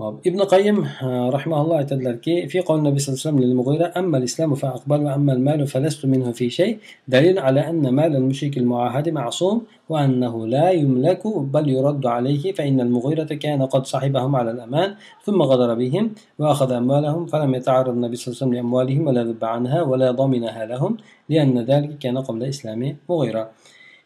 ابن 0.00 0.40
قيم 0.42 0.88
رحمه 1.32 1.60
الله 1.62 1.80
aytadilarki 1.80 2.48
في 2.48 2.60
قول 2.60 2.78
النبي 2.78 2.98
صلى 2.98 3.14
الله 3.14 3.22
عليه 3.24 3.28
وسلم 3.28 3.38
للمغيرة 3.38 3.92
أما 3.96 4.18
الإسلام 4.18 4.54
فأقبل 4.54 5.00
وأما 5.00 5.32
المال 5.32 5.66
فلست 5.66 6.06
منه 6.06 6.32
في 6.32 6.50
شيء 6.50 6.78
دليل 7.08 7.38
على 7.38 7.60
أن 7.70 7.88
مال 7.88 8.16
المشرك 8.16 8.58
المعاهد 8.58 9.08
معصوم 9.08 9.62
وأنه 9.88 10.46
لا 10.46 10.70
يملك 10.70 11.26
بل 11.26 11.68
يرد 11.68 12.06
عليه 12.06 12.52
فإن 12.52 12.80
المغيرة 12.80 13.24
كان 13.24 13.62
قد 13.62 13.86
صحبهم 13.86 14.36
على 14.36 14.50
الأمان 14.50 14.94
ثم 15.24 15.42
غدر 15.42 15.74
بهم 15.74 16.10
وأخذ 16.38 16.72
أموالهم 16.72 17.26
فلم 17.26 17.54
يتعرض 17.54 17.88
النبي 17.88 18.16
صلى 18.16 18.32
الله 18.32 18.38
عليه 18.42 18.46
وسلم 18.46 18.54
لأموالهم 18.54 19.06
ولا 19.06 19.24
ذب 19.24 19.44
عنها 19.44 19.82
ولا 19.82 20.10
ضمنها 20.10 20.66
لهم 20.66 20.96
لأن 21.28 21.58
ذلك 21.58 21.98
كان 21.98 22.18
قبل 22.18 22.44
إسلام 22.44 22.96
مغيرة. 23.08 23.50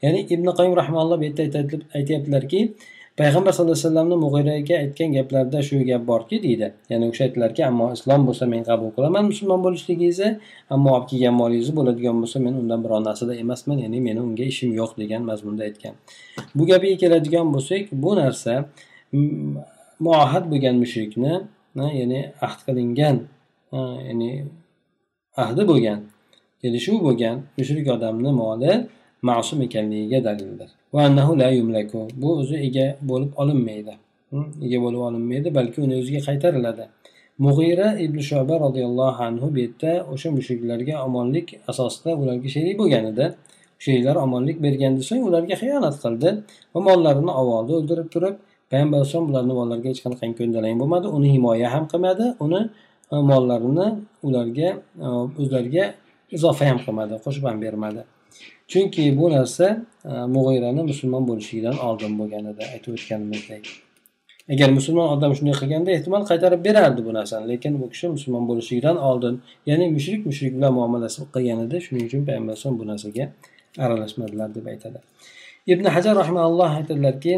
يعني 0.03 0.21
ابن 0.33 0.51
قيم 0.51 0.73
رحمه 0.73 1.03
الله 1.03 1.17
aytyaptilarki 1.95 2.75
payg'ambar 3.19 3.53
sallallohu 3.53 3.77
alayhi 3.77 3.87
vasallamni 3.87 4.17
mug'iraga 4.25 4.77
aytgan 4.83 5.11
gaplarida 5.17 5.61
shu 5.69 5.77
gap 5.91 6.03
borki 6.11 6.37
deydi. 6.45 6.69
Ya'ni 6.91 7.05
o'sha 7.11 7.23
aytdilarki 7.27 7.63
ammo 7.71 7.87
islom 7.97 8.21
bo'lsa 8.29 8.45
men 8.53 8.63
qabul 8.71 8.91
qilaman 8.97 9.25
musulmon 9.31 9.61
bo'lishligingizni 9.67 10.31
ammo 10.75 10.91
olib 10.97 11.07
kelgan 11.11 11.35
molingizni 11.41 11.75
bo'ladigan 11.79 12.17
bo'lsa 12.23 12.39
men 12.47 12.55
undan 12.61 12.81
biron 12.85 13.03
narsada 13.09 13.35
emasman 13.45 13.79
ya'ni 13.85 13.99
meni 14.07 14.21
unga 14.27 14.45
ishim 14.53 14.71
yo'q 14.81 14.93
degan 15.03 15.23
mazmunda 15.31 15.63
aytgan. 15.69 15.95
Bu 16.57 16.63
gapiga 16.71 16.97
keladigan 17.03 17.47
bo'lsak 17.55 17.83
bu 18.05 18.11
narsa 18.21 18.55
muohad 20.07 20.45
bo'lgan 20.53 20.77
mushrikni 20.83 21.35
ya'ni 21.99 22.21
ahd 22.47 22.61
qilingan 22.67 23.17
ya'ni 24.09 24.31
ahdi 25.43 25.63
bo'lgan 25.71 25.99
kelishuv 26.63 26.99
bo'lgan 27.07 27.37
mushrik 27.59 27.87
odamni 27.97 28.33
moli 28.43 28.73
ma'sum 29.29 29.63
ekanligiga 29.67 30.25
dalildir. 30.29 30.71
Bu 32.23 32.29
o'zi 32.41 32.57
ega 32.69 32.87
bo'lib 33.11 33.33
olinmaydi. 33.43 33.95
Ega 34.67 34.79
bo'lib 34.85 35.03
olinmaydi 35.09 35.55
balki 35.59 35.79
uni 35.87 35.95
o'ziga 36.01 36.21
qaytariladi. 36.29 36.85
Mug'ira 37.45 37.89
ibn 38.05 38.19
shoba 38.31 38.55
roziyallohu 38.67 39.23
anhu 39.29 39.47
bu 39.55 39.59
yerda 39.65 39.93
o'sha 40.13 40.29
mushriklarga 40.39 40.95
omonlik 41.07 41.49
asosida 41.71 42.11
ularga 42.23 42.49
sherik 42.55 42.77
bo'lgan 42.81 43.05
edi 43.13 43.27
sheriklar 43.85 44.17
omonlik 44.25 44.57
bergandan 44.65 45.05
so'ng 45.11 45.23
ularga 45.29 45.57
xiyonat 45.63 45.97
qildi 46.05 46.31
va 46.75 46.81
mollarini 46.89 47.33
olib 47.41 47.73
o'ldirib 47.79 48.09
turib 48.15 48.35
payg'ambar 48.71 48.97
alayhisalom 49.01 49.27
ularni 49.33 49.55
mollariga 49.61 49.89
hech 49.93 50.03
qanaqangi 50.05 50.37
ko'ndalang 50.41 50.77
bo'lmadi 50.83 51.07
uni 51.17 51.29
himoya 51.35 51.69
ham 51.75 51.85
qilmadi 51.93 52.27
uni 52.45 52.61
e, 53.13 53.17
mollarini 53.31 53.87
ularga 54.29 54.69
e, 55.05 55.07
o'zlariga 55.41 55.85
izofa 56.37 56.65
ham 56.71 56.79
qilmadi 56.85 57.15
qo'shib 57.25 57.45
ham 57.51 57.59
bermadi. 57.65 58.03
chunki 58.72 59.04
bu 59.20 59.26
narsa 59.36 59.68
e, 60.10 60.12
mug'irani 60.36 60.82
musulmon 60.92 61.24
bo'lishidan 61.30 61.76
oldin 61.88 62.12
bo'lgan 62.20 62.46
edi 62.52 62.64
aytib 62.74 62.92
o'tganimizdek 62.98 63.64
agar 64.54 64.70
musulmon 64.78 65.08
odam 65.16 65.32
shunday 65.38 65.56
qilganda 65.62 65.90
ehtimol 65.98 66.24
qaytarib 66.32 66.62
berardi 66.68 67.02
bu 67.08 67.12
narsani 67.20 67.46
lekin 67.52 67.74
bu 67.82 67.86
kishi 67.94 68.08
musulmon 68.16 68.44
bo'lishidan 68.50 68.98
oldin 69.10 69.36
ya'ni 69.70 69.86
mushrik 69.98 70.22
mushrik 70.30 70.54
bilan 70.58 70.72
muomalasi 70.80 71.20
qilgan 71.36 71.60
edi 71.66 71.78
shuning 71.86 72.04
uchun 72.10 72.22
payg'ambar 72.28 72.52
alayhisalom 72.54 72.78
bu 72.82 72.86
narsaga 72.92 73.26
aralashmadilar 73.86 74.50
deb 74.58 74.66
aytadi 74.74 75.00
ibn 75.74 75.86
hajar 75.96 76.14
rahimalloh 76.22 76.72
aytadilarki 76.80 77.34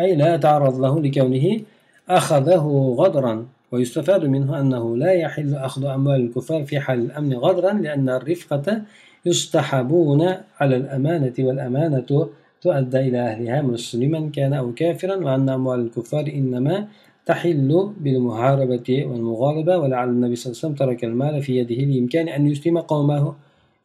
أي 0.00 0.14
لا 0.14 0.36
تعرض 0.36 0.80
له 0.80 1.00
لكونه 1.00 1.60
أخذه 2.08 2.64
غدرا 2.98 3.46
ويستفاد 3.73 4.25
منه 4.25 4.59
أنه 4.59 4.97
لا 4.97 5.11
يحل 5.13 5.55
أخذ 5.55 5.85
أموال 5.85 6.21
الكفار 6.21 6.63
في 6.63 6.79
حال 6.79 6.99
الأمن 6.99 7.33
غدرا 7.33 7.73
لأن 7.73 8.09
الرفقة 8.09 8.81
يصطحبون 9.25 10.21
على 10.59 10.75
الأمانة 10.75 11.33
والأمانة 11.39 12.29
تؤدى 12.61 12.99
إلى 12.99 13.19
أهلها 13.19 13.61
مسلما 13.61 14.29
كان 14.29 14.53
أو 14.53 14.73
كافرا 14.73 15.15
وأن 15.15 15.49
أموال 15.49 15.79
الكفار 15.79 16.27
إنما 16.27 16.87
تحل 17.25 17.93
بالمحاربة 17.99 19.05
والمغالبة 19.05 19.77
ولعل 19.77 20.09
النبي 20.09 20.35
صلى 20.35 20.51
الله 20.51 20.61
عليه 20.63 20.73
وسلم 20.73 20.87
ترك 20.87 21.03
المال 21.03 21.41
في 21.41 21.57
يده 21.57 21.75
لإمكان 21.75 22.27
أن 22.27 22.47
يسلم 22.47 22.77
قومه 22.77 23.35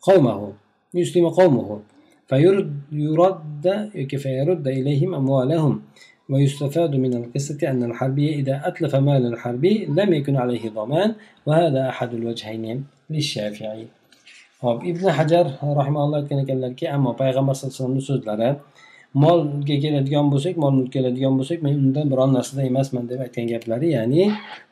قومه 0.01 0.53
يسلم 0.95 1.29
قومه 1.29 1.81
فيرد 2.27 2.81
يرد 2.93 3.91
فيرد 4.19 4.69
إليهم 4.69 5.15
أموالهم. 5.15 5.83
ويستفاد 6.30 6.96
من 6.96 7.14
القصة 7.14 7.60
أن 7.72 7.84
الحربي 7.84 8.36
إذا 8.40 8.56
أتلف 8.68 8.96
مال 8.96 9.26
الحربي 9.26 9.86
لم 9.86 10.14
يكن 10.14 10.36
عليه 10.36 10.70
ضمان 10.70 11.16
وهذا 11.46 11.90
أحد 11.90 12.14
الوجهين 12.14 12.84
للشافعي 13.10 13.88
hop 14.64 14.80
ibn 14.88 15.06
hajar 15.18 15.46
rahmaulloh 15.60 16.18
aytgan 16.22 16.40
ekanlarki 16.44 16.86
ammo 16.96 17.12
payg'ambar 17.22 17.54
sallallohu 17.56 17.76
alayhi 17.76 17.84
vasallamni 17.84 18.04
so'zlari 18.10 18.50
molga 19.24 19.76
keladigan 19.84 20.26
bo'lsak 20.34 20.56
mol 20.64 20.72
mulk 20.78 20.92
keladigan 20.96 21.34
bo'lsak 21.40 21.60
men 21.66 21.74
undan 21.84 22.06
biron 22.12 22.32
narsada 22.38 22.62
emasman 22.72 23.04
deb 23.12 23.20
aytgan 23.26 23.46
gaplari 23.54 23.88
ya'ni 23.98 24.24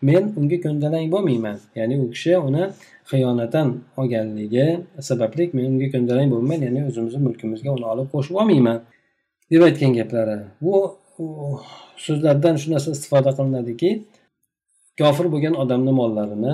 men 0.07 0.23
unga 0.39 0.57
ko'ndalang 0.65 1.05
bo'lmayman 1.13 1.57
ya'ni 1.79 1.95
u 2.03 2.05
kishi 2.13 2.33
uni 2.47 2.63
xiyonatan 3.11 3.67
olganligi 3.99 4.67
sababli 5.09 5.43
men 5.57 5.65
unga 5.71 5.87
ko'ndalang 5.93 6.27
bo'lmayman 6.33 6.61
ya'ni 6.67 6.81
o'zimizni 6.89 7.21
mulkimizga 7.27 7.69
uni 7.77 7.85
olib 7.93 8.07
qo'shib 8.13 8.35
olmayman 8.41 8.77
deb 9.51 9.61
aytgan 9.67 9.91
gaplari 9.99 10.37
bu 10.63 10.73
so'zlardan 12.04 12.54
shu 12.60 12.66
narsa 12.74 12.88
istifoda 12.96 13.30
qilinadiki 13.38 13.90
kofir 15.00 15.26
bo'lgan 15.34 15.54
odamni 15.62 15.92
mollarini 16.00 16.52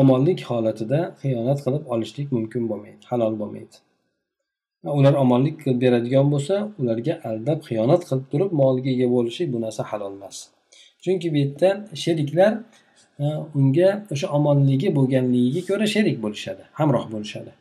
omonlik 0.00 0.40
holatida 0.50 1.00
xiyonat 1.22 1.58
qilib 1.64 1.84
olishlik 1.94 2.28
mumkin 2.36 2.62
bo'lmaydi 2.70 3.04
halol 3.10 3.34
bo'lmaydi. 3.40 3.76
Ular 4.98 5.14
omonlik 5.22 5.56
qilib 5.62 5.78
beradigan 5.84 6.26
bo'lsa 6.34 6.54
ularga 6.80 7.14
aldab 7.30 7.58
xiyonat 7.68 8.02
qilib 8.08 8.26
turib 8.32 8.50
moliga 8.60 8.90
ega 8.96 9.08
bo'lishlik 9.14 9.48
bu 9.54 9.58
narsa 9.64 9.82
halol 9.90 10.12
emas. 10.18 10.36
Chunki 11.04 11.28
bu 11.32 11.38
yerda 11.42 11.70
sheriklar 12.02 12.52
e, 13.22 13.26
unga 13.58 13.90
o'sha 14.12 14.26
omonligi 14.38 14.88
bo'lganligiga 14.98 15.62
ko'ra 15.70 15.86
sherik 15.94 16.16
bo'lishadi 16.24 16.62
hamroh 16.78 17.04
bo'lishadi. 17.14 17.52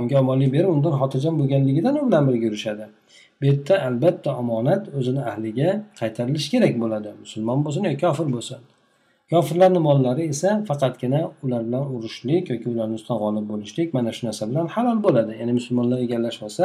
Unga 0.00 0.16
omonlik 0.22 0.50
berib 0.56 0.70
undan 0.76 0.94
xotirjam 1.00 1.34
bo'lganligidan 1.40 1.94
u 2.00 2.06
bilan 2.08 2.22
birga 2.28 2.46
yurishadi. 2.48 2.84
Bu 3.40 3.44
yerda 3.48 3.74
albatta 3.88 4.30
omonat 4.42 4.82
o'zini 4.98 5.22
ahliga 5.30 5.68
qaytarilishi 6.00 6.48
kerak 6.54 6.74
bo'ladi. 6.82 7.08
Musulmon 7.24 7.58
bo'lsin 7.64 7.82
yoki 7.88 8.00
kofir 8.06 8.28
bo'lsin. 8.36 8.60
Kofirlarni 9.32 9.80
mollari 9.88 10.22
esa 10.32 10.50
faqatgina 10.68 11.20
ular 11.44 11.62
bilan 11.66 11.84
urushlik 11.94 12.44
yoki 12.52 12.66
ularni 12.74 12.94
ustidan 12.98 13.18
g'olib 13.22 13.46
bo'lishlik 13.52 13.88
mana 13.96 14.10
shu 14.16 14.22
narsa 14.26 14.44
bilan 14.50 14.66
halol 14.74 14.98
bo'ladi. 15.06 15.32
Ya'ni 15.40 15.52
musulmonlar 15.58 15.98
egallashib 16.06 16.42
olsa 16.48 16.64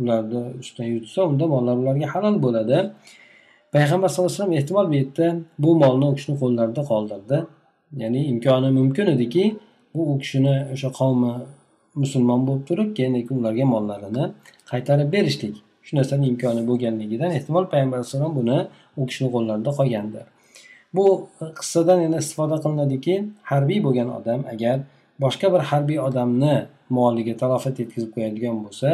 ularni 0.00 0.42
ustidan 0.62 0.88
yutsa 0.94 1.20
unda 1.30 1.44
mollar 1.54 1.76
ularga 1.82 2.06
halol 2.14 2.36
bo'ladi. 2.46 2.78
Payg'ambar 3.74 4.08
sallallohu 4.08 4.30
alayhi 4.30 4.40
vasallam 4.40 4.58
ehtimol 4.60 4.86
bu 4.92 4.94
yerda 5.00 5.26
bu 5.64 5.70
molni 5.82 6.06
u 6.10 6.14
kishini 6.18 6.36
qo'llarida 6.42 6.82
qoldirdi. 6.90 7.38
Ya'ni 8.02 8.20
imkoni 8.32 8.70
mumkin 8.78 9.06
ediki 9.14 9.44
bu 9.94 10.02
u 10.12 10.14
kishini 10.22 10.54
o'sha 10.74 10.88
qavmi 11.00 11.32
musulmon 12.02 12.40
bo'lib 12.48 12.64
turib 12.68 12.90
keyin 12.96 13.14
ularga 13.40 13.64
mollarini 13.74 14.24
qaytarib 14.70 15.08
berishlik. 15.16 15.56
Shu 15.86 15.92
narsani 15.98 16.24
imkoni 16.32 16.62
bo'lganligidan 16.70 17.30
ehtimol 17.38 17.64
payg'ambar 17.72 17.98
alayhissalom 17.98 18.32
buni 18.38 18.58
u 19.00 19.02
kishini 19.08 19.28
qo'llarida 19.34 19.70
qolgandir 19.78 20.26
bu 20.96 21.28
e, 21.40 21.44
qissadan 21.58 22.00
yana 22.00 22.18
istifoda 22.22 22.56
qilinadiki 22.64 23.14
harbiy 23.50 23.80
bo'lgan 23.86 24.08
odam 24.18 24.40
agar 24.52 24.76
boshqa 25.24 25.46
bir 25.54 25.62
harbiy 25.70 25.98
odamni 26.08 26.56
moliga 26.98 27.34
talofat 27.42 27.76
yetkazib 27.82 28.10
qo'yadigan 28.16 28.56
bo'lsa 28.64 28.88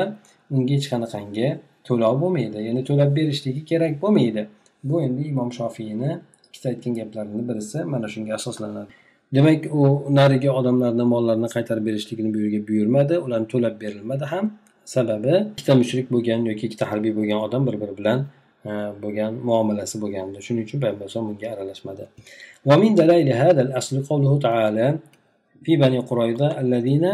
unga 0.55 0.73
hech 0.79 0.89
qanaqangi 0.93 1.49
to'lov 1.89 2.15
bo'lmaydi 2.23 2.59
ya'ni 2.69 2.83
to'lab 2.89 3.11
berishligi 3.19 3.63
kerak 3.71 3.93
bo'lmaydi. 4.03 4.43
Bu 4.89 4.97
endi 5.07 5.23
imom 5.33 5.51
shofiyni 5.59 6.11
ikkita 6.47 6.67
aytgan 6.73 6.93
gaplarini 7.01 7.43
birisi 7.49 7.79
mana 7.93 8.09
shunga 8.15 8.33
asoslanadi. 8.41 9.02
demak 9.36 9.62
u 9.82 9.84
narigi 10.20 10.50
odamlarni 10.60 11.06
mollarini 11.14 11.50
qaytarib 11.56 11.84
berishligini 11.90 12.30
bu 12.36 12.40
yerga 12.44 12.60
buyurmadi 12.70 13.16
ularni 13.26 13.48
to'lab 13.54 13.76
berilmadi 13.84 14.26
ham 14.34 14.46
sababi 14.96 15.34
ikkita 15.54 15.74
mushrik 15.82 16.08
bo'lgan 16.16 16.40
yoki 16.50 16.64
ikkita 16.68 16.86
harbiy 16.92 17.14
bo'lgan 17.20 17.40
odam 17.48 17.62
bir 17.68 17.76
biri 17.82 17.94
bilan 18.00 18.20
bo'lgan 19.04 19.32
muomalasi 19.50 19.96
bo'lgandi 20.04 20.38
shuning 20.46 20.64
uchun 20.68 20.80
payg'ambar 20.84 21.06
alayhisalom 21.06 21.28
bunga 21.32 21.48
aralashmadi 21.56 22.06
ومن 22.70 22.92
دلائل 23.00 23.30
هذا 23.44 23.62
الأصل 23.68 23.96
قوله 24.10 24.32
تعالى 24.48 24.88
في 25.64 25.72
بني 25.84 26.00
قريظة 26.00 26.48
الذين 26.64 27.06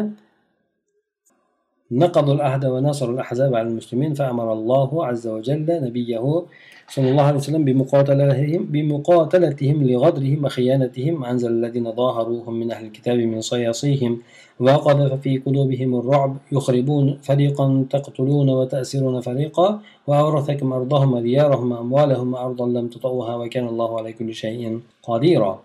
نقضوا 1.93 2.35
العهد 2.35 2.65
ونصروا 2.65 3.15
الأحزاب 3.15 3.55
على 3.55 3.69
المسلمين 3.69 4.15
فأمر 4.15 4.53
الله 4.53 5.07
عز 5.07 5.27
وجل 5.27 5.67
نبيه 5.85 6.45
صلى 6.89 7.11
الله 7.11 7.23
عليه 7.23 7.37
وسلم 7.39 7.65
بمقاتلتهم 7.65 8.65
بمقاتلتهم 8.65 9.83
لغدرهم 9.83 10.45
وخيانتهم. 10.45 11.25
أنزل 11.25 11.51
الذين 11.51 11.93
ظاهروهم 11.93 12.55
من 12.61 12.71
أهل 12.73 12.85
الكتاب 12.87 13.19
من 13.19 13.41
صياصيهم 13.41 14.19
وقذف 14.61 15.13
في 15.21 15.39
قلوبهم 15.39 15.95
الرعب. 16.01 16.37
يخربون 16.53 17.19
فريقا 17.23 17.85
تقتلون 17.91 18.51
وتأسرون 18.51 19.21
فريقا. 19.21 19.81
وأورثكم 20.07 20.73
أرضهم 20.73 21.13
وديارهم 21.13 21.73
وأموالهم 21.73 22.33
وأرضا 22.35 22.67
لم 22.67 22.89
تطئوها 22.89 23.37
وكان 23.37 23.67
الله 23.69 23.99
على 23.99 24.13
كل 24.13 24.35
شيء 24.35 24.81
قديرا. 25.03 25.59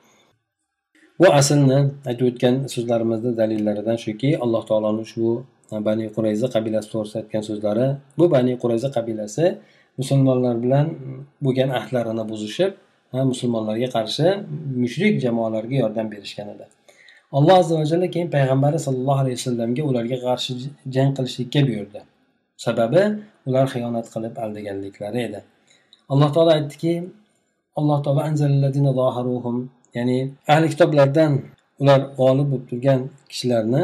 bu 1.19 1.27
aslni 1.39 1.79
aytib 2.09 2.25
o'tgan 2.31 2.55
so'zlarimizda 2.73 3.31
dalillaridan 3.39 3.97
shuki 4.05 4.29
alloh 4.43 4.61
taoloni 4.69 5.01
ushbu 5.05 5.29
bani 5.87 6.05
qurayza 6.15 6.47
qabilasi 6.55 6.87
to'g'risida 6.93 7.19
aytgan 7.21 7.43
so'zlari. 7.49 7.87
Bu 8.17 8.25
bani 8.35 8.53
qurayza 8.61 8.89
qabilasi 8.97 9.45
musulmonlar 9.99 10.55
bilan 10.63 10.85
bo'lgan 11.45 11.69
ahdlarini 11.79 12.23
buzishib 12.31 12.71
musulmonlarga 13.31 13.89
qarshi 13.97 14.27
mushrik 14.83 15.13
jamoalarga 15.25 15.75
yordam 15.83 16.07
berishgan 16.13 16.47
edi. 16.53 16.65
Alloh 17.37 17.55
azza 17.61 17.73
va 17.79 17.85
jalla 17.91 18.07
keyin 18.13 18.29
payg'ambari 18.35 18.77
sallallohu 18.85 19.19
alayhi 19.23 19.37
vasallamga 19.39 19.83
ularga 19.89 20.17
qarshi 20.27 20.51
jang 20.95 21.11
qilishlikka 21.17 21.59
buyurdi. 21.67 21.99
Sababi 22.65 23.01
ular 23.47 23.65
xiyonat 23.73 24.07
qilib 24.13 24.33
aldaganliklari 24.43 25.19
edi. 25.27 25.39
Alloh 26.11 26.29
taolo 26.35 26.51
aytdiki 26.57 26.93
alloh 27.79 27.97
taolo 28.05 28.21
ya'ni 29.97 30.17
ahli 30.53 30.67
kitoblardan 30.73 31.31
ular 31.81 31.99
g'olib 32.17 32.47
bo'lib 32.51 32.65
turgan 32.69 32.99
kishilarni 33.31 33.81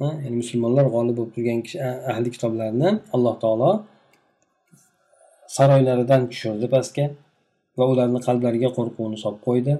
ya'ni 0.00 0.36
musulmonlar 0.42 0.86
g'olib 0.94 1.14
bo'lib 1.18 1.32
turgan 1.36 1.60
kishi 1.66 1.78
ahli 2.12 2.28
kitoblarni 2.34 2.88
alloh 3.14 3.34
taolo 3.44 3.70
saroylaridan 5.56 6.22
tushirdi 6.30 6.66
pastga 6.74 7.04
va 7.78 7.84
ularni 7.92 8.20
qalblariga 8.26 8.68
qo'rquvni 8.78 9.18
solib 9.24 9.40
qo'ydi. 9.48 9.72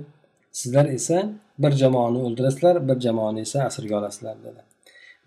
Sizlar 0.60 0.86
esa 0.98 1.18
bir 1.62 1.72
jamoani 1.82 2.18
o'ldirasizlar 2.26 2.74
bir 2.88 2.98
jamoani 3.06 3.40
esa 3.46 3.58
asirga 3.68 3.94
olasizlar 4.00 4.36
dedi. 4.46 4.60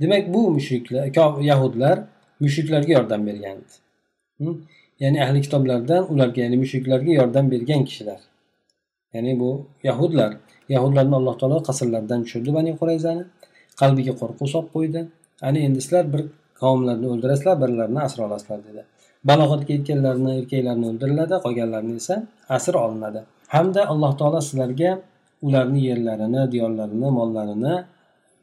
Demak 0.02 0.24
bu 0.34 0.42
mushriklar 0.58 1.04
yahudlar 1.52 1.98
mushriklarga 2.44 2.92
yordam 2.98 3.22
bergan 3.28 3.58
ya'ni 5.04 5.18
ahli 5.26 5.40
kitoblardan 5.46 6.02
ularga 6.14 6.40
ya'ni 6.42 6.58
mushriklarga 6.64 7.12
yordam 7.20 7.46
bergan 7.52 7.82
kishilar. 7.90 8.20
Ya'ni 9.14 9.40
bu 9.40 9.66
yahudlar. 9.84 10.32
Yahudlarni 10.70 11.16
alloh 11.20 11.36
taolo 11.40 11.58
qasrlaridan 11.70 12.20
tushirdi 12.24 12.54
bani 12.58 12.72
qurayzani. 12.80 13.24
Qalbiga 13.82 14.14
qo'rquv 14.22 14.48
solib 14.54 14.70
qo'ydi. 14.76 15.02
Ana 15.48 15.60
endi 15.68 15.80
sizlar 15.86 16.06
bir 16.14 16.22
qavmlarni 16.62 17.08
o'ldirasizlar 17.14 17.56
birlarini 17.64 18.02
asra 18.08 18.22
olasizlar 18.28 18.60
dedi. 18.68 18.82
Balog'atga 19.30 19.72
yetganlarni 19.78 20.32
erkaklarni 20.40 20.86
o'ldiriladi 20.92 21.36
qolganlarni 21.46 21.94
esa 22.02 22.16
asir 22.58 22.76
olinadi. 22.86 23.22
Hamda 23.56 23.82
alloh 23.92 24.12
taolo 24.20 24.40
sizlarga 24.48 24.92
ularni 25.48 25.80
yerlarini 25.90 26.42
diyorlarini 26.54 27.10
mollarini 27.18 27.76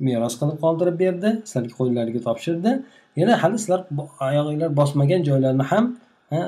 meros 0.08 0.34
qilib 0.40 0.58
qoldirib 0.64 0.96
berdi 1.04 1.28
sizlarga 1.48 1.74
qo'llariga 1.80 2.20
topshirdi. 2.28 2.70
Yana 3.20 3.34
hali 3.42 3.56
sizlar 3.62 3.80
oyog'inglar 4.28 4.70
bosmagan 4.80 5.22
joylarni 5.28 5.64
ham 5.72 5.84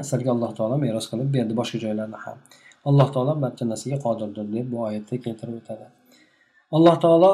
sizlarga 0.06 0.30
alloh 0.36 0.50
taolo 0.58 0.76
meros 0.86 1.06
qilib 1.10 1.28
berdi 1.36 1.52
boshqa 1.60 1.78
joylarni 1.84 2.18
ham. 2.24 2.36
Alloh 2.88 3.08
taolo 3.14 3.32
barcha 3.44 3.64
narsaga 3.72 3.98
qodirdir 4.06 4.46
deb 4.56 4.66
bu 4.72 4.76
oyatda 4.88 5.14
keltirib 5.24 5.56
o'tadi. 5.60 5.86
alloh 6.75 6.95
taolo 7.05 7.31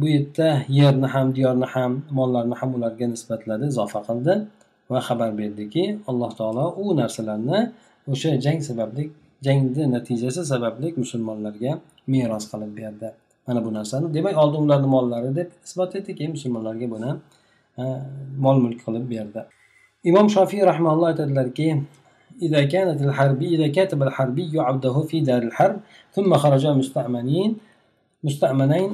bu 0.00 0.06
yerda 0.14 0.48
yerni 0.78 1.08
ham 1.14 1.26
diyorni 1.36 1.66
ham 1.74 1.92
mollarni 2.18 2.54
ham 2.60 2.70
ularga 2.76 3.06
nisbatladi 3.14 3.64
izofa 3.72 4.00
qildi 4.08 4.34
va 4.92 5.00
xabar 5.08 5.30
berdiki 5.40 5.84
alloh 6.10 6.30
taolo 6.38 6.64
u 6.82 6.84
narsalarni 7.00 7.58
o'sha 8.12 8.30
jang 8.44 8.60
sababli 8.68 9.04
jangni 9.46 9.84
natijasi 9.94 10.42
sababli 10.52 10.88
musulmonlarga 11.02 11.72
meros 12.12 12.44
qilib 12.52 12.72
berdi 12.80 13.08
mana 13.46 13.60
bu 13.66 13.70
narsani 13.78 14.06
demak 14.16 14.36
oldin 14.42 14.60
ularni 14.66 14.88
mollari 14.96 15.30
deb 15.38 15.48
isbot 15.66 15.90
etdi 15.98 16.10
keyin 16.18 16.32
musulmonlarga 16.36 16.86
buni 16.94 17.10
mol 18.44 18.56
mulk 18.64 18.78
qilib 18.86 19.04
berdi 19.14 19.40
imom 20.10 20.26
shofiy 20.36 20.62
rahmaulloh 20.70 21.08
aytadilarki 21.12 21.68
إذا 22.42 22.64
كانت 22.74 23.02
الحربي 23.02 23.48
إذا 23.54 23.68
كاتب 23.76 24.02
الحربي 24.02 24.60
عبده 24.60 24.96
في 25.00 25.20
دار 25.20 25.42
الحرب 25.42 25.80
ثم 26.12 26.30
خرجا 26.42 26.72
مستأمنين 26.72 27.50
مستأمنين 28.23 28.91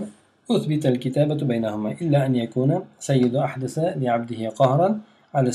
أثبت 0.51 0.85
الكتابة 0.85 1.35
بينهما 1.35 1.91
إلا 2.01 2.25
أن 2.25 2.35
يكون 2.35 2.81
سيد 2.99 3.35
أحدث 3.35 3.79
لعبده 3.79 4.49
قهرا 4.49 4.99
على 5.33 5.49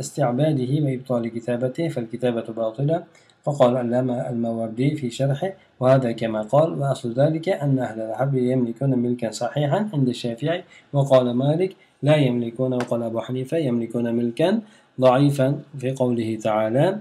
استعباده 0.00 0.84
وإبطال 0.84 1.28
كتابته 1.28 1.88
فالكتابة 1.88 2.52
باطلة. 2.52 3.04
فقال 3.44 3.76
علامة 3.76 4.30
الموردي 4.30 4.96
في 4.96 5.10
شرحه 5.10 5.52
وهذا 5.80 6.12
كما 6.12 6.42
قال 6.42 6.78
وأصل 6.78 7.12
ذلك 7.12 7.48
أن 7.48 7.78
أهل 7.78 8.00
الحرب 8.00 8.34
يملكون 8.34 8.98
ملكا 8.98 9.30
صحيحا 9.30 9.88
عند 9.94 10.08
الشافعي 10.08 10.64
وقال 10.92 11.30
مالك 11.34 11.76
لا 12.02 12.16
يملكون 12.16 12.74
وقال 12.74 13.02
أبو 13.02 13.20
حنيفة 13.20 13.56
يملكون 13.56 14.14
ملكا 14.14 14.60
ضعيفا 15.00 15.60
في 15.78 15.90
قوله 15.90 16.38
تعالى 16.42 16.98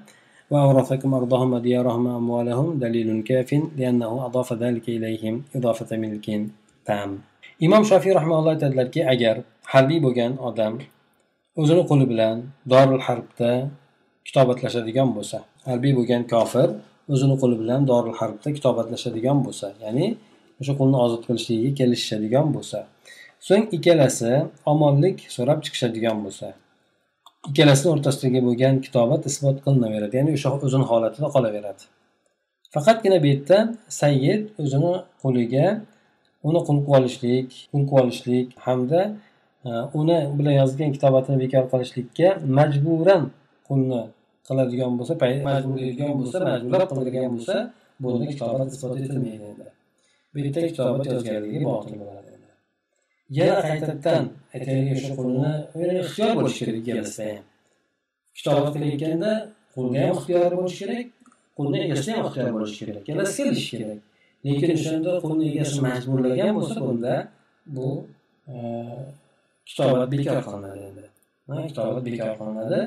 وأورثكم 0.53 1.11
أرضهم 1.21 1.49
وديارهم 1.53 2.03
وأموالهم 2.07 2.67
دليل 2.85 3.09
كاف 3.29 3.51
لأنه 3.79 4.11
أضاف 4.27 4.49
ذلك 4.63 4.87
إليهم 4.97 5.35
إضافة 5.57 5.91
ملك 5.97 6.27
تام 6.89 7.11
imom 7.67 7.83
shofiy 7.91 8.15
rahmaulloh 8.19 8.51
aytadilarki 8.55 9.01
agar 9.13 9.37
harbiy 9.73 10.01
bo'lgan 10.07 10.33
odam 10.49 10.75
o'zini 11.61 11.83
qo'li 11.91 12.07
bilan 12.13 12.37
dorul 12.73 13.03
harbda 13.09 13.51
kitobatlashadigan 14.27 15.09
bo'lsa 15.17 15.39
harbiy 15.69 15.93
bo'lgan 15.99 16.23
kofir 16.33 16.69
o'zini 17.13 17.37
qo'li 17.43 17.57
bilan 17.63 17.81
dorul 17.91 18.17
harbda 18.21 18.49
kitobatlashadigan 18.57 19.39
bo'lsa 19.47 19.67
ya'ni 19.85 20.07
o'sha 20.61 20.73
qulni 20.81 20.99
ozod 21.05 21.23
qilishligiga 21.29 21.73
kelishishadigan 21.81 22.47
bo'lsa 22.57 22.79
so'ng 23.49 23.65
ikkalasi 23.77 24.33
omonlik 24.73 25.17
so'rab 25.37 25.59
chiqishadigan 25.65 26.17
bo'lsa 26.25 26.49
ikkalasini 27.50 27.90
o'rtasidagi 27.94 28.40
bo'lgan 28.48 28.76
kitobat 28.86 29.22
isbot 29.30 29.58
qilinaveradi 29.66 30.14
ya'ni 30.20 30.32
o'sha 30.38 30.50
o'zini 30.68 30.86
holatida 30.92 31.28
qolaveradi. 31.36 31.84
Faqatgina 32.76 33.18
bu 33.24 33.28
yerda 33.34 33.58
sayyid 34.02 34.42
o'zini 34.64 34.94
qo'liga 35.24 35.66
uni 36.48 36.60
qul 36.68 36.78
qilib 36.86 36.96
olishlik 36.98 37.48
qul 37.72 37.84
qilib 37.90 38.02
olishlik 38.02 38.48
hamda 38.66 39.02
uni 40.00 40.18
bilan 40.38 40.56
yozgan 40.62 40.90
kitobatini 40.96 41.38
bekor 41.44 41.64
qilishlikka 41.74 42.28
majburan 42.60 43.24
qulni 43.68 44.02
qiladigan 44.48 44.92
bo'lsa 45.00 45.14
majburlaydigan 45.50 46.14
bo'lsa 46.20 46.38
majburlab 46.50 46.90
qiladigan 46.92 47.32
bo'lsa 47.36 47.56
bunda 48.04 48.26
kitobat 48.32 48.68
isbot 48.76 48.98
etilmaydi. 49.06 49.68
bu 50.34 50.38
yerda 50.40 50.60
kitobat 50.70 51.06
yozganligi 51.14 51.60
botil 51.70 51.96
bo'ladi 52.02 52.27
yana 53.40 53.60
qaytadan 53.68 54.24
aytaylik 54.56 54.92
o'sha 54.98 55.12
qulni 55.20 55.52
ixtiyor 56.04 56.32
bo'lishi 56.40 56.60
kerak 56.66 56.78
ikkalasida 56.82 57.26
ham 57.36 57.44
kitobat 58.38 58.68
qilayotganda 58.76 59.32
qulda 59.76 59.98
ham 60.04 60.12
ixtiyor 60.18 60.52
bo'lishi 60.60 60.80
kerak 60.84 61.08
qo'lni 61.58 61.78
egasida 61.86 62.12
ham 62.18 62.26
ixtiyor 62.28 62.52
bo'lishi 62.56 62.76
kerak 62.80 63.02
ikkalasi 63.04 63.38
kelishishi 63.44 63.76
kerak. 63.82 64.00
Lekin 64.46 64.70
o'shanda 64.76 65.12
qo'lni 65.24 65.46
egasi 65.52 65.78
majburlagan 65.88 66.52
bo'lsa 66.58 66.78
bunda 66.88 67.16
bu 67.76 67.88
e, 68.52 68.56
kitobat 69.70 70.08
bekor 70.14 70.38
qilinadi 70.48 70.80
endi. 70.90 71.06
Kitobat 71.70 72.04
bekor 72.08 72.32
qilinadi. 72.40 72.80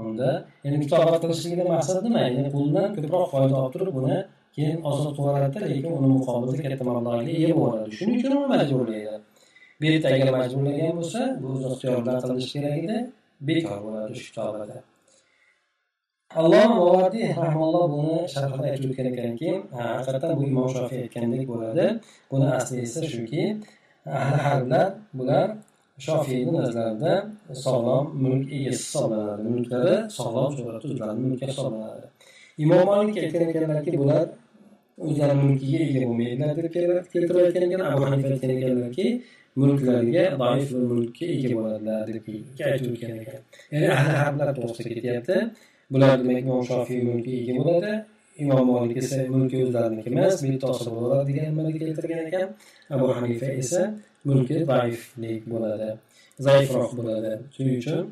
Unda 0.00 0.30
ya'ni 0.64 0.76
kitobat 0.84 1.16
qilishligini 1.22 1.64
maqsadi 1.74 2.00
nima? 2.06 2.20
Ya'ni 2.26 2.50
quldan 2.56 2.88
ko'proq 2.96 3.24
foyda 3.32 3.54
olib 3.60 3.72
turib 3.74 3.90
buni 3.98 4.16
keyin 4.56 4.76
ozod 4.90 5.10
qilib 5.16 5.28
yuboradida 5.28 5.66
lekin 5.72 5.90
uni 5.98 6.08
muqobilida 6.16 6.62
katta 6.66 6.84
mablag'ga 6.90 7.32
ega 7.38 7.54
bo'ladi. 7.60 7.88
Shuning 7.98 8.16
uchun 8.20 8.32
uni 8.38 8.48
majburlaydi. 8.54 9.17
Bu 9.80 9.84
yerda 9.86 10.32
majburlagan 10.38 10.92
bo'lsa 10.98 11.20
bu 11.40 11.46
o'z 11.54 11.62
ixtiyor 11.70 11.96
bilan 12.02 12.18
qilinishi 12.22 12.52
kerak 12.54 12.78
edi. 12.84 12.96
Bekor 13.48 13.78
bo'ladi 13.86 14.12
shu 14.18 14.24
kitobada 14.28 14.78
alloh 16.40 16.64
muvodiy 16.76 17.28
rahmalloh 17.40 17.84
buni 17.94 18.16
sharhida 18.32 18.66
aytib 18.70 18.90
o'tgan 18.92 19.06
ekanki 19.12 19.50
haqiqatdan 19.78 20.32
bu 20.38 20.42
imom 20.50 20.68
shofiy 20.74 20.98
aytgandek 21.04 21.44
bo'ladi. 21.52 21.84
Buni 22.32 22.46
asli 22.58 22.76
esa 22.86 23.00
shuki 23.12 23.42
ahli 24.18 24.38
harblar 24.46 24.86
bular 25.18 25.46
shofiyni 26.06 26.52
nazarida 26.58 27.12
sog'lom 27.64 28.04
mulk 28.24 28.44
egasi 28.56 28.82
hisoblanadi. 28.86 29.42
Mulklari 29.54 29.94
sog'lom 30.18 30.50
suratda 30.56 30.86
o'zlarini 30.92 31.20
mulki 31.28 31.44
hisoblanadi. 31.50 32.06
Imom 32.64 32.82
malik 32.90 33.16
aytgan 33.22 33.42
ekanlarki 33.50 33.90
bular 34.02 34.24
o'zlarini 35.06 35.42
mulkiga 35.48 35.78
ega 35.86 36.00
bo'lmaydilar 36.08 36.50
deb 36.58 36.66
keltirib 37.14 37.42
aytgan 37.46 37.64
ekan 37.68 37.82
abu 37.90 38.02
hanifa 38.10 38.28
aytgan 38.34 38.52
ekanlarki 38.56 39.06
mulklariga 39.60 40.24
doif 40.42 40.68
mulkka 40.90 41.26
ega 41.34 41.48
bo'ladilar 41.56 42.04
deb 42.08 42.26
aytib 42.68 42.90
o'tgan 42.92 43.16
ekan. 43.24 43.42
ya'ni 43.72 43.88
ahli 43.96 44.14
harblar 44.22 44.48
to'g'risida 44.58 44.90
ketyapti. 44.96 45.36
Bular 45.92 46.14
demak 46.22 46.38
imom 46.44 46.62
shofiy 46.70 47.00
mulkiga 47.10 47.38
ega 47.42 47.54
bo'ladi. 47.60 47.92
Imom 48.44 48.62
molik 48.70 48.96
esa 49.02 49.18
mulki 49.34 49.56
o'zlariniki 49.64 50.08
emas 50.14 50.34
bitta 50.44 50.66
olsa 50.72 50.88
bo'laveradi 50.96 51.28
degan 51.30 51.46
nimaga 51.50 51.78
keltirgan 51.82 52.20
ekan. 52.28 52.48
Abu 52.94 53.06
hanifa 53.16 53.48
esa 53.62 53.82
mulki 54.28 54.56
zaiflik 54.70 55.42
bo'ladi 55.52 55.88
zaifroq 56.46 56.92
bo'ladi. 56.98 57.30
Shuning 57.54 57.76
uchun 57.82 58.02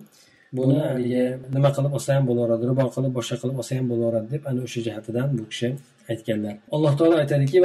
buni 0.56 0.78
haligi 0.87 1.24
nima 1.54 1.70
qilib 1.76 1.92
olsa 1.96 2.11
ham 2.16 2.24
bo'laveradi 2.30 2.64
ribo 2.70 2.85
qilib 2.94 3.12
boshqa 3.18 3.37
qilib 3.42 3.56
olsa 3.61 3.72
ham 3.78 3.87
bo'laveradi 3.92 4.28
deb 4.35 4.42
ana 4.50 4.61
o'sha 4.66 4.80
jihatidan 4.87 5.26
bu 5.38 5.44
kishi 5.52 5.68
aytganlar. 6.12 6.54
Alloh 6.74 6.92
taolo 6.98 7.16
aytadiki 7.22 7.58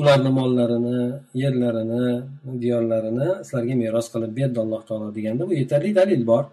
ularni 0.00 0.30
mollarini 0.38 0.98
yerlarini 1.42 2.04
diyorlarini 2.62 3.28
sizlarga 3.46 3.74
meros 3.82 4.06
qilib 4.12 4.32
berdi 4.38 4.58
alloh 4.64 4.82
taolo 4.88 5.08
deganda 5.16 5.42
bu 5.48 5.52
yetarli 5.60 5.90
dalil 6.00 6.22
bor. 6.30 6.44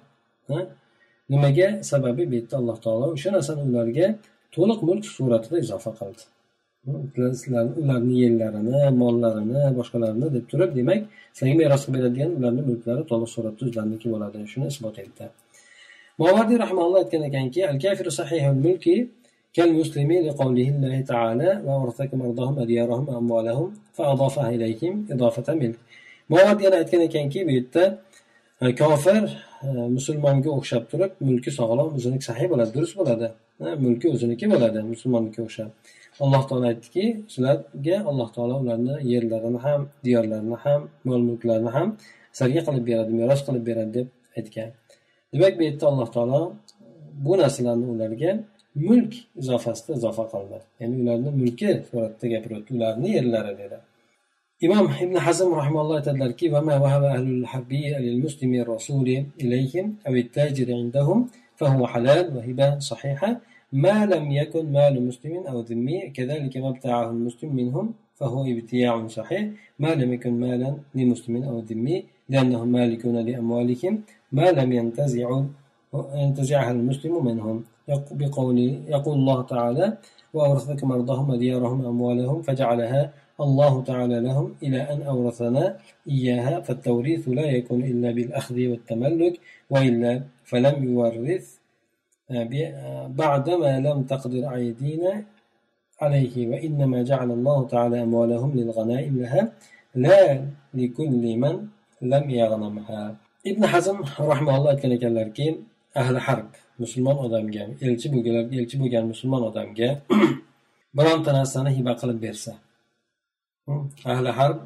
Nimaga 1.31 1.67
sababi 1.91 2.23
bu 2.29 2.33
yerda 2.39 2.55
alloh 2.61 2.77
taolo 2.85 3.05
o'sha 3.15 3.29
narsani 3.35 3.61
ularga 3.69 4.07
to'liq 4.55 4.79
mulk 4.87 5.03
suratida 5.17 5.57
izofa 5.65 5.91
qildi. 5.99 6.23
Sizlarni 7.41 7.73
ularni 7.83 8.15
yerlarini 8.23 8.79
mollarini 9.01 9.61
boshqalarini 9.79 10.27
deb 10.35 10.45
turib 10.51 10.71
demak 10.79 11.01
sizlarga 11.35 11.55
meros 11.61 11.81
qilib 11.85 11.95
beradigan 11.97 12.31
ularni 12.37 12.61
mulklari 12.69 13.03
to'liq 13.11 13.29
suratda 13.35 13.61
o'zlariniki 13.67 14.07
bo'ladi. 14.13 14.37
Shuni 14.51 14.65
isbot 14.73 14.97
etdi. 15.05 15.25
Movardiy 16.21 16.57
rahmaulloh 16.65 16.99
aytgan 17.03 17.23
ekanki 17.29 17.59
al 17.71 17.77
kafiru 17.83 18.11
sahihul 18.19 18.59
mulki 18.65 18.95
كالمسلم 19.56 20.10
لقوله 20.26 20.68
الله 20.74 20.96
تعالى 21.12 21.48
وأورثكم 21.66 22.18
أرضهم 22.26 22.54
وديارهم 22.58 23.04
وأموالهم 23.08 23.68
فأضافها 23.96 24.48
إليهم 24.56 24.92
إضافة 25.14 25.54
ملك 25.54 25.78
muovat 26.30 26.62
yana 26.62 26.76
aytgan 26.76 27.00
ekanki 27.00 27.46
bu 27.46 27.50
yerda 27.50 27.84
kofir 28.80 29.22
musulmonga 29.96 30.50
o'xshab 30.58 30.84
turib 30.90 31.12
mulki 31.28 31.50
sog'lom 31.58 31.88
o'ziniki 31.98 32.24
sahiy 32.30 32.48
bo'ladi 32.52 32.70
durust 32.76 32.94
bo'ladi 33.00 33.28
mulki 33.84 34.06
o'ziniki 34.14 34.46
bo'ladi 34.52 34.78
musulmonnikiga 34.92 35.42
o'xshab 35.48 35.70
alloh 36.24 36.42
taolo 36.48 36.66
aytdiki 36.72 37.04
sizlarga 37.32 37.96
alloh 38.10 38.28
taolo 38.36 38.54
ularni 38.62 38.94
yerlarini 39.12 39.60
ham 39.66 39.80
diyorlarini 40.06 40.58
ham 40.64 40.80
mol 41.08 41.22
mulklarini 41.28 41.70
ham 41.76 41.88
sizlarga 42.36 42.60
qilib 42.66 42.84
beradi 42.90 43.12
meros 43.20 43.40
qilib 43.46 43.64
beradi 43.70 43.92
deb 43.98 44.08
aytgan 44.38 44.70
demak 45.32 45.54
bu 45.58 45.62
yerda 45.68 45.84
alloh 45.92 46.08
taolo 46.16 46.40
bu 47.24 47.32
narsalarni 47.42 47.86
ularga 47.94 48.30
mulk 48.75 49.13
izofasida 49.41 49.91
izofa 49.97 50.23
qildi 50.31 50.59
ya'ni 50.79 50.95
ularni 51.01 51.29
mulki 51.41 51.69
suratida 51.89 52.27
gapiryapti 52.33 52.71
ularni 52.77 53.09
yerlari 53.17 53.53
dedi. 53.61 53.77
Imom 54.65 54.85
ibn 55.03 55.15
hazm 55.25 55.49
rahimalloh 55.61 55.95
aytadilarki 55.99 56.45
فهو 61.55 61.87
حلال 61.87 62.37
وهبة 62.37 62.79
صحيحة 62.79 63.41
ما 63.73 64.05
لم 64.05 64.31
يكن 64.31 64.71
مال 64.71 65.07
مسلم 65.07 65.47
أو 65.47 65.59
ذمي 65.61 66.09
كذلك 66.09 66.57
ما 66.57 66.69
ابتاعه 66.69 67.09
المسلم 67.09 67.55
منهم 67.55 67.93
فهو 68.15 68.45
ابتياع 68.45 69.07
صحيح 69.07 69.49
ما 69.79 69.95
لم 69.95 70.13
يكن 70.13 70.33
مالا 70.39 70.77
لمسلم 70.95 71.43
أو 71.43 71.59
ذمي 71.59 72.03
لأنهم 72.29 72.67
مالكون 72.67 73.17
لأموالهم 73.17 73.93
ما 74.31 74.51
لم 74.51 74.71
ينتزعوا 74.71 75.43
ينتزعها 76.15 76.71
المسلم 76.71 77.25
منهم 77.25 77.63
بقول 77.87 78.57
يقول 78.87 79.15
الله 79.17 79.41
تعالى 79.41 79.97
وأورثكم 80.33 80.91
أرضهم 80.91 81.29
وديارهم 81.29 81.85
أموالهم 81.85 82.41
فجعلها 82.41 83.11
الله 83.41 83.83
تعالى 83.83 84.19
لهم 84.19 84.55
إلى 84.63 84.81
أن 84.81 85.01
أورثنا 85.01 85.77
إياها 86.07 86.59
فالتوريث 86.59 87.29
لا 87.29 87.45
يكون 87.45 87.83
إلا 87.83 88.11
بالأخذ 88.11 88.67
والتملك 88.67 89.39
وإلا 89.69 90.21
فلم 90.43 90.83
يورث 90.83 91.57
بعدما 93.21 93.79
لم 93.79 94.03
تقدر 94.03 94.55
أيدينا 94.55 95.23
عليه 96.01 96.47
وإنما 96.47 97.03
جعل 97.03 97.31
الله 97.31 97.67
تعالى 97.67 98.03
أموالهم 98.03 98.51
للغنائم 98.55 99.13
لها 99.21 99.51
لا 99.95 100.45
لكل 100.73 101.37
من 101.37 101.67
لم 102.01 102.29
يغنمها. 102.29 103.15
ابن 103.47 103.67
حزم 103.67 103.97
رحمه 104.19 104.57
الله 104.57 104.73
كان 104.73 104.91
ekanlarki 104.91 105.61
ahli 105.95 106.19
harb 106.19 106.49
musulmon 106.81 107.17
odamga 107.25 107.63
elchi 107.87 108.07
bo'lganlar 108.13 108.45
elchi 108.59 108.75
bo'lgan 108.81 109.03
musulmon 109.11 109.41
odamga 109.49 109.89
bironta 110.97 111.31
narsani 111.39 111.69
hiba 111.77 111.93
qilib 112.01 112.19
bersa. 112.25 112.51
Hmm? 113.65 113.83
Ahli 114.11 114.31
harb 114.39 114.57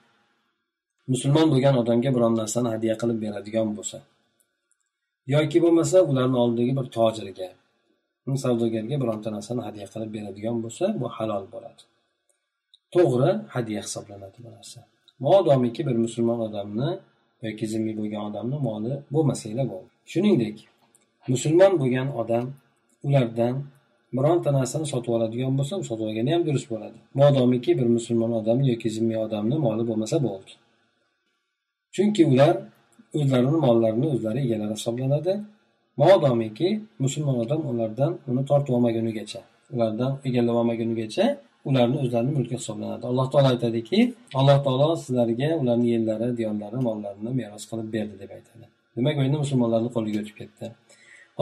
musulmon 1.12 1.46
bo'lgan 1.52 1.74
odamga 1.82 2.10
biron 2.16 2.34
narsani 2.40 2.68
hadya 2.74 2.94
qilib 3.00 3.18
beradigan 3.24 3.68
bo'lsa. 3.78 3.98
Yoki 5.34 5.58
bo'lmasa 5.64 5.96
ularni 6.10 6.36
oldidagi 6.42 6.72
bir 6.78 6.86
tojirga 6.96 7.48
hmm, 8.24 8.36
savdogarga 8.44 8.96
bironta 9.02 9.28
narsani 9.36 9.62
hadya 9.68 9.86
qilib 9.92 10.10
beradigan 10.16 10.56
bo'lsa 10.64 10.84
bu 11.00 11.06
halol 11.16 11.44
bo'ladi. 11.54 11.82
To'g'ri 12.94 13.30
hadya 13.54 13.80
hisoblanadi 13.86 14.38
bu 14.44 14.48
narsa. 14.56 14.78
Modomiki 15.24 15.82
bir 15.88 15.96
musulmon 16.04 16.40
odamni 16.48 16.90
yoki 17.46 17.64
zimmiy 17.72 17.94
bo'lgan 18.00 18.22
odamni 18.28 18.58
moli 18.68 18.92
bo'lmasanglar 19.14 19.66
bo'ldi. 19.72 19.90
Shuningdek 20.12 20.56
musulmon 21.32 21.72
bo'lgan 21.80 22.08
odam 22.20 22.44
ulardan 23.06 23.54
bironta 24.16 24.50
narsani 24.58 24.86
sotib 24.92 25.12
oladigan 25.16 25.52
bo'lsa 25.58 25.74
sotib 25.88 26.04
olgani 26.08 26.30
ham 26.34 26.42
durust 26.48 26.68
bo'ladi. 26.72 26.98
Modomiki 27.20 27.70
bir 27.78 27.88
musulmon 27.96 28.32
odam 28.40 28.58
yoki 28.70 28.88
zimmiy 28.96 29.18
odamni 29.26 29.56
moli 29.66 29.82
bo'lmasa 29.90 30.16
bo'ldi. 30.26 30.52
Chunki 31.94 32.22
ular 32.32 32.54
o'zlarini 33.18 33.58
mollarini 33.66 34.06
o'zlari 34.14 34.40
egalari 34.46 34.74
hisoblanadi. 34.78 35.34
Modomiki 36.02 36.68
musulmon 37.04 37.36
odam 37.44 37.60
ulardan 37.70 38.12
uni 38.30 38.42
tortib 38.50 38.72
olmagunigacha 38.76 39.40
ulardan 39.74 40.12
egallab 40.28 40.56
olmagunigacha 40.62 41.24
ularni 41.68 41.96
o'zlarini 42.04 42.32
mulki 42.38 42.54
hisoblanadi. 42.60 43.04
Alloh 43.10 43.26
taolo 43.32 43.48
aytadiki 43.54 43.98
alloh 44.40 44.58
taolo 44.66 44.88
sizlarga 45.04 45.48
ularni 45.62 45.88
yerlari 45.94 46.28
diyorlari 46.38 46.78
mollarini 46.88 47.30
meros 47.40 47.64
qilib 47.70 47.88
berdi 47.96 48.14
deb 48.22 48.30
aytadi. 48.36 48.64
Demak 48.96 49.14
bu 49.18 49.22
endi 49.28 49.38
musulmonlarni 49.44 49.90
qo'liga 49.96 50.18
o'tib 50.22 50.36
ketdi. 50.40 50.66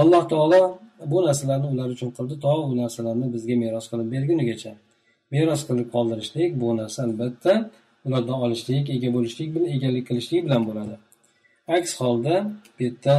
Alloh 0.01 0.23
taolo 0.33 0.61
bu 1.13 1.19
narsalarni 1.27 1.67
ular 1.75 1.89
uchun 1.95 2.11
qildi. 2.17 2.35
To 2.45 2.53
u 2.71 2.75
narsalarni 2.83 3.27
bizga 3.35 3.55
meros 3.65 3.87
qilib 3.91 4.09
bergunigacha. 4.15 4.73
Meros 5.35 5.63
qilib 5.69 5.89
qoldirishlik 5.95 6.51
bu 6.61 6.69
narsa 6.81 6.99
albatta 7.09 7.53
ulardan 8.07 8.39
olishlik 8.45 8.85
ega 8.95 9.09
bo'lishlik 9.17 9.49
bilan 9.55 9.69
egalik 9.77 10.05
qilishlik 10.09 10.41
bilan 10.47 10.63
bo'ladi. 10.69 10.95
Aks 11.77 11.93
holda 12.01 12.35
bu 12.77 12.81
yerda 12.87 13.15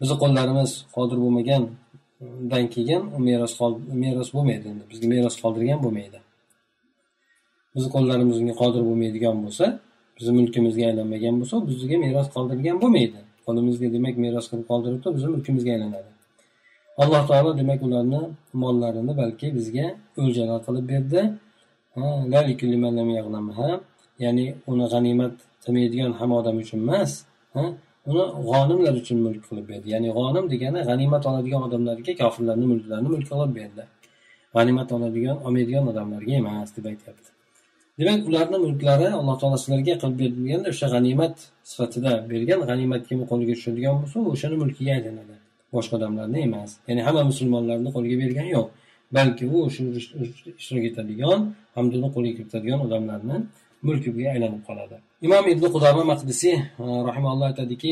bizni 0.00 0.16
qo'llarimiz 0.22 0.70
qodir 0.96 1.18
bo'lmagandan 1.24 2.64
keyin 2.74 3.02
u 3.16 3.18
meros 3.28 3.54
meros 4.04 4.28
bo'lmaydi 4.36 4.66
endi. 4.72 4.84
Bizga 4.90 5.06
meros 5.14 5.34
qoldirgan 5.42 5.78
bo'lmaydi. 5.84 6.18
Bizni 7.74 7.88
qo'llarimiz 7.94 8.36
unga 8.42 8.54
qodir 8.62 8.82
bo'lmaydigan 8.88 9.36
bo'lsa 9.44 9.66
bizni 10.16 10.32
mulkimizga 10.38 10.84
aylanmagan 10.90 11.34
bo'lsa 11.40 11.56
bizga 11.70 11.96
meros 12.04 12.28
qoldirgan 12.34 12.76
bo'lmaydi. 12.82 13.20
Qo'limizga 13.46 13.88
demak 13.96 14.14
meros 14.24 14.46
qilib 14.50 14.66
qoldiribdi 14.70 15.08
bizni 15.16 15.28
mulkimizga 15.34 15.70
aylanadi. 15.76 16.10
Alloh 17.02 17.22
taolo 17.30 17.50
demak 17.60 17.80
ularni 17.86 18.20
mollarini 18.62 19.12
balki 19.22 19.46
bizga 19.58 19.86
o'ljalar 20.22 20.60
qilib 20.66 20.86
berdi. 20.92 21.20
Ya'ni 24.24 24.44
uni 24.70 24.84
g'animat 24.92 25.34
qilmaydigan 25.64 26.12
hamma 26.20 26.34
odam 26.40 26.56
uchun 26.62 26.78
emas 26.86 27.12
uni 28.10 28.24
g'onimlar 28.48 28.94
uchun 29.02 29.18
mulk 29.26 29.42
qilib 29.48 29.66
berdi. 29.70 29.86
Ya'ni 29.94 30.08
g'onim 30.18 30.44
degani 30.52 30.80
g'animat 30.88 31.22
oladigan 31.30 31.62
odamlarga 31.68 32.12
kofirlarni 32.22 32.66
mulklarini 32.72 33.08
mulk 33.14 33.26
qilib 33.32 33.52
berdi. 33.58 33.82
G'animat 34.56 34.88
oladigan 34.96 35.36
olmaydigan 35.46 35.84
odamlarga 35.92 36.32
emas 36.42 36.68
deb 36.76 36.84
aytyapti. 36.92 37.30
demak 37.99 38.21
ularni 38.29 38.57
mulklari 38.65 39.07
alloh 39.19 39.35
taolo 39.41 39.57
sizlarga 39.63 39.93
qilib 40.01 40.17
berdi 40.21 40.39
deganda 40.45 40.67
o'sha 40.73 40.87
g'animat 40.93 41.35
sifatida 41.71 42.11
bergan 42.31 42.59
g'animat 42.69 43.01
kimni 43.07 43.25
qo'liga 43.31 43.53
tushadigan 43.57 43.93
bo'lsa 44.01 44.17
o'shani 44.33 44.55
mulkiga 44.63 44.91
aylanadi 44.97 45.35
boshqa 45.75 45.93
odamlarni 45.99 46.39
emas 46.47 46.71
ya'ni 46.87 47.01
hamma 47.07 47.21
musulmonlarni 47.31 47.89
qo'liga 47.95 48.15
bergani 48.23 48.49
yo'q 48.57 48.67
balki 49.15 49.43
u 49.55 49.57
shu 49.75 49.81
ishtirok 50.59 50.85
etadigan 50.91 51.39
hamda 51.75 51.93
uni 51.99 52.09
qo'liga 52.15 52.33
kiritadigan 52.37 52.79
odamlarni 52.87 53.35
mulkiga 53.87 54.29
aylanib 54.35 54.61
qoladi 54.67 54.95
imom 55.25 55.45
ibn 55.53 55.63
qudama 55.75 56.01
maqdisiy 56.11 56.55
rahimalloh 57.09 57.45
aytadiki 57.51 57.91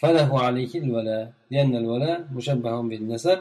فله 0.00 0.30
عليه 0.46 0.72
الولاء 0.82 1.24
لأن 1.52 1.72
الولاء 1.82 2.16
مشبه 2.36 2.74
بالنسب 2.90 3.38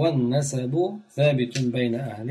والنسب 0.00 0.74
ثابت 1.16 1.54
بين 1.76 1.94
أهل 1.94 2.30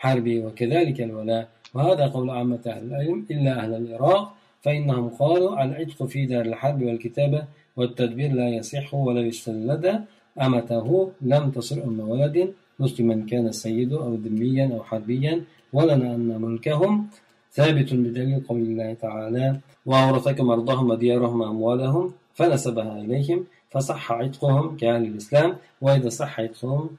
الحرب 0.00 0.28
وكذلك 0.44 1.00
الولاء 1.00 1.48
وهذا 1.74 2.06
قول 2.06 2.30
عامة 2.30 2.64
أهل 2.66 2.84
العلم 2.86 3.26
إلا 3.30 3.52
أهل 3.60 3.74
العراق 3.74 4.34
فإنهم 4.62 5.08
قالوا 5.08 5.64
العتق 5.64 6.04
في 6.04 6.26
دار 6.26 6.44
الحرب 6.44 6.82
والكتابة 6.82 7.44
والتدبير 7.76 8.32
لا 8.32 8.48
يصح 8.48 8.94
ولا 8.94 9.20
يستلد 9.20 10.04
أمته 10.40 11.10
لم 11.20 11.50
تصل 11.50 11.78
أم 11.80 12.00
ولد 12.00 12.52
مسلما 12.80 13.26
كان 13.30 13.46
السيد 13.46 13.92
أو 13.92 14.14
ذميا 14.14 14.70
أو 14.72 14.82
حربيا 14.84 15.44
ولنا 15.72 16.14
أن 16.14 16.40
ملكهم. 16.42 17.06
ثابت 17.52 17.94
بدليل 17.94 18.40
قول 18.48 18.60
الله 18.60 18.94
تعالى 18.94 19.56
وأورثكم 19.86 20.50
أرضهم 20.50 20.90
وديارهم 20.90 21.40
وأموالهم 21.40 22.12
فنسبها 22.34 22.98
إليهم 22.98 23.44
فصح 23.70 24.12
عتقهم 24.12 24.76
كأهل 24.76 25.04
الإسلام 25.04 25.56
وإذا 25.80 26.08
صح 26.08 26.40
عتقهم 26.40 26.90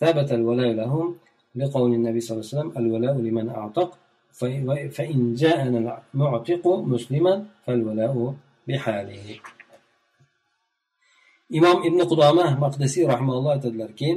ثبت 0.00 0.32
الولاء 0.32 0.72
لهم 0.72 1.16
لقول 1.55 1.93
النبي 1.93 2.19
صلى 2.19 2.33
الله 2.35 2.45
عليه 2.45 2.55
وسلم 2.55 2.71
الولاء 2.81 3.15
لمن 3.27 3.49
أعتق 3.49 3.89
فإن 4.97 5.19
جاءنا 5.33 5.79
المعتق 6.13 6.67
مسلما 6.93 7.33
فالولاء 7.65 8.33
بحاله 8.67 9.27
imom 11.49 11.77
ibn 11.87 11.99
qudoma 12.11 12.45
maqdisiy 12.63 13.05
rahmaulloh 13.13 13.51
aytadilarki 13.57 14.09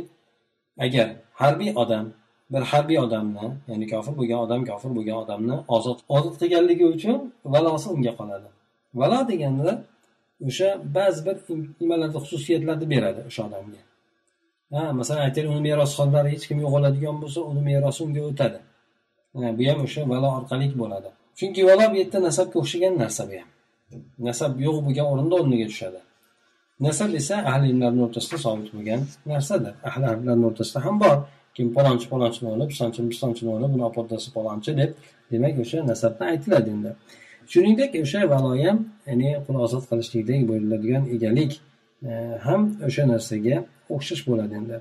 agar 0.84 1.08
harbiy 1.40 1.70
odam 1.82 2.06
bir 2.52 2.62
harbiy 2.70 2.98
odamni 3.06 3.46
ya'ni 3.68 3.86
kofir 3.92 4.12
bo'lgan 4.18 4.38
odam 4.46 4.60
kofir 4.70 4.90
bo'lgan 4.96 5.16
odamni 5.24 5.56
ozod 5.76 5.98
ozod 6.16 6.34
qilganligi 6.40 6.86
uchun 6.94 7.18
valosi 7.52 7.88
unga 7.94 8.12
qoladi 8.20 8.48
valo 9.00 9.20
deganda 9.30 9.70
o'sha 10.48 10.68
ba'zi 10.96 11.20
bir 11.26 11.36
nimalarni 11.80 12.18
xususiyatlarni 12.24 12.86
beradi 12.94 13.20
o'sha 13.28 13.42
odamga 13.48 13.80
ha 14.73 14.81
masalan 14.99 15.21
aytaylik 15.27 15.49
uni 15.53 15.61
merosxo'rlari 15.69 16.29
hech 16.33 16.45
kim 16.49 16.57
yo'qoladigan 16.65 17.15
bo'lsa 17.23 17.39
uni 17.49 17.61
merosi 17.69 17.99
unga 18.05 18.21
o'tadi. 18.29 18.59
Bu 19.57 19.63
ham 19.69 19.79
o'sha 19.85 20.01
valo 20.11 20.29
orqali 20.39 20.67
bo'ladi. 20.81 21.09
Chunki 21.39 21.61
valo 21.69 21.85
bu 21.91 21.95
yerda 22.01 22.19
nasabga 22.27 22.55
o'xshagan 22.63 22.93
narsa 23.03 23.23
bu 23.29 23.33
ham. 23.39 23.49
Nasab 24.27 24.51
yo'q 24.65 24.77
bo'lgan 24.85 25.07
o'rinda 25.13 25.35
o'rniga 25.41 25.67
tushadi. 25.71 25.99
Nasab 26.87 27.09
esa 27.19 27.35
ahli 27.51 27.65
ilmlarni 27.71 28.01
o'rtasida 28.05 28.37
sobit 28.45 28.69
bo'lgan 28.75 29.01
narsadir. 29.31 29.73
Ahli 29.89 30.05
ilmlarni 30.13 30.45
o'rtasida 30.49 30.79
ham 30.85 30.95
bor. 31.03 31.17
Kim 31.55 31.67
palonchi 31.75 32.05
palonchini 32.13 32.47
o'g'li 32.53 32.65
pistonchi 32.71 32.99
pisonchini 33.13 33.49
o'g'li 33.55 33.67
buni 33.73 33.83
opodasi 33.89 34.27
palonchi 34.37 34.71
deb 34.79 34.91
demak 35.31 35.55
o'sha 35.63 35.77
nasabdan 35.91 36.27
aytiladi 36.33 36.69
endi. 36.75 36.91
Shuningdek 37.51 37.91
o'sha 38.03 38.19
valo 38.33 38.51
ham 38.63 38.77
ya'ni 39.09 39.29
qul 39.45 39.55
ozod 39.65 39.83
qilishlikdek 39.89 40.41
bo'ladigan 40.49 41.03
egalik 41.15 41.51
ham 42.45 42.61
o'sha 42.87 43.03
narsaga 43.13 43.55
o'xshash 43.95 44.23
bo'ladi 44.29 44.53
endi. 44.61 44.77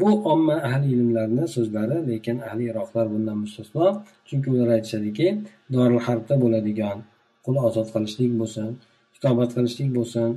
Bu 0.00 0.08
omma 0.32 0.56
ahli 0.68 0.86
ilmlarni 0.96 1.44
so'zlari 1.54 1.96
lekin 2.10 2.36
ahli 2.48 2.64
iroqlar 2.70 3.06
bundan 3.14 3.36
mustasno 3.44 3.86
chunki 4.28 4.48
ular 4.54 4.68
aytishadiki 4.76 5.26
doril 5.74 6.00
harbda 6.06 6.34
bo'ladigan 6.44 6.98
qul 7.44 7.56
ozod 7.68 7.88
qilishlik 7.94 8.32
bo'lsin 8.40 8.68
kitobat 9.14 9.50
qilishlik 9.56 9.90
bo'lsin 9.98 10.28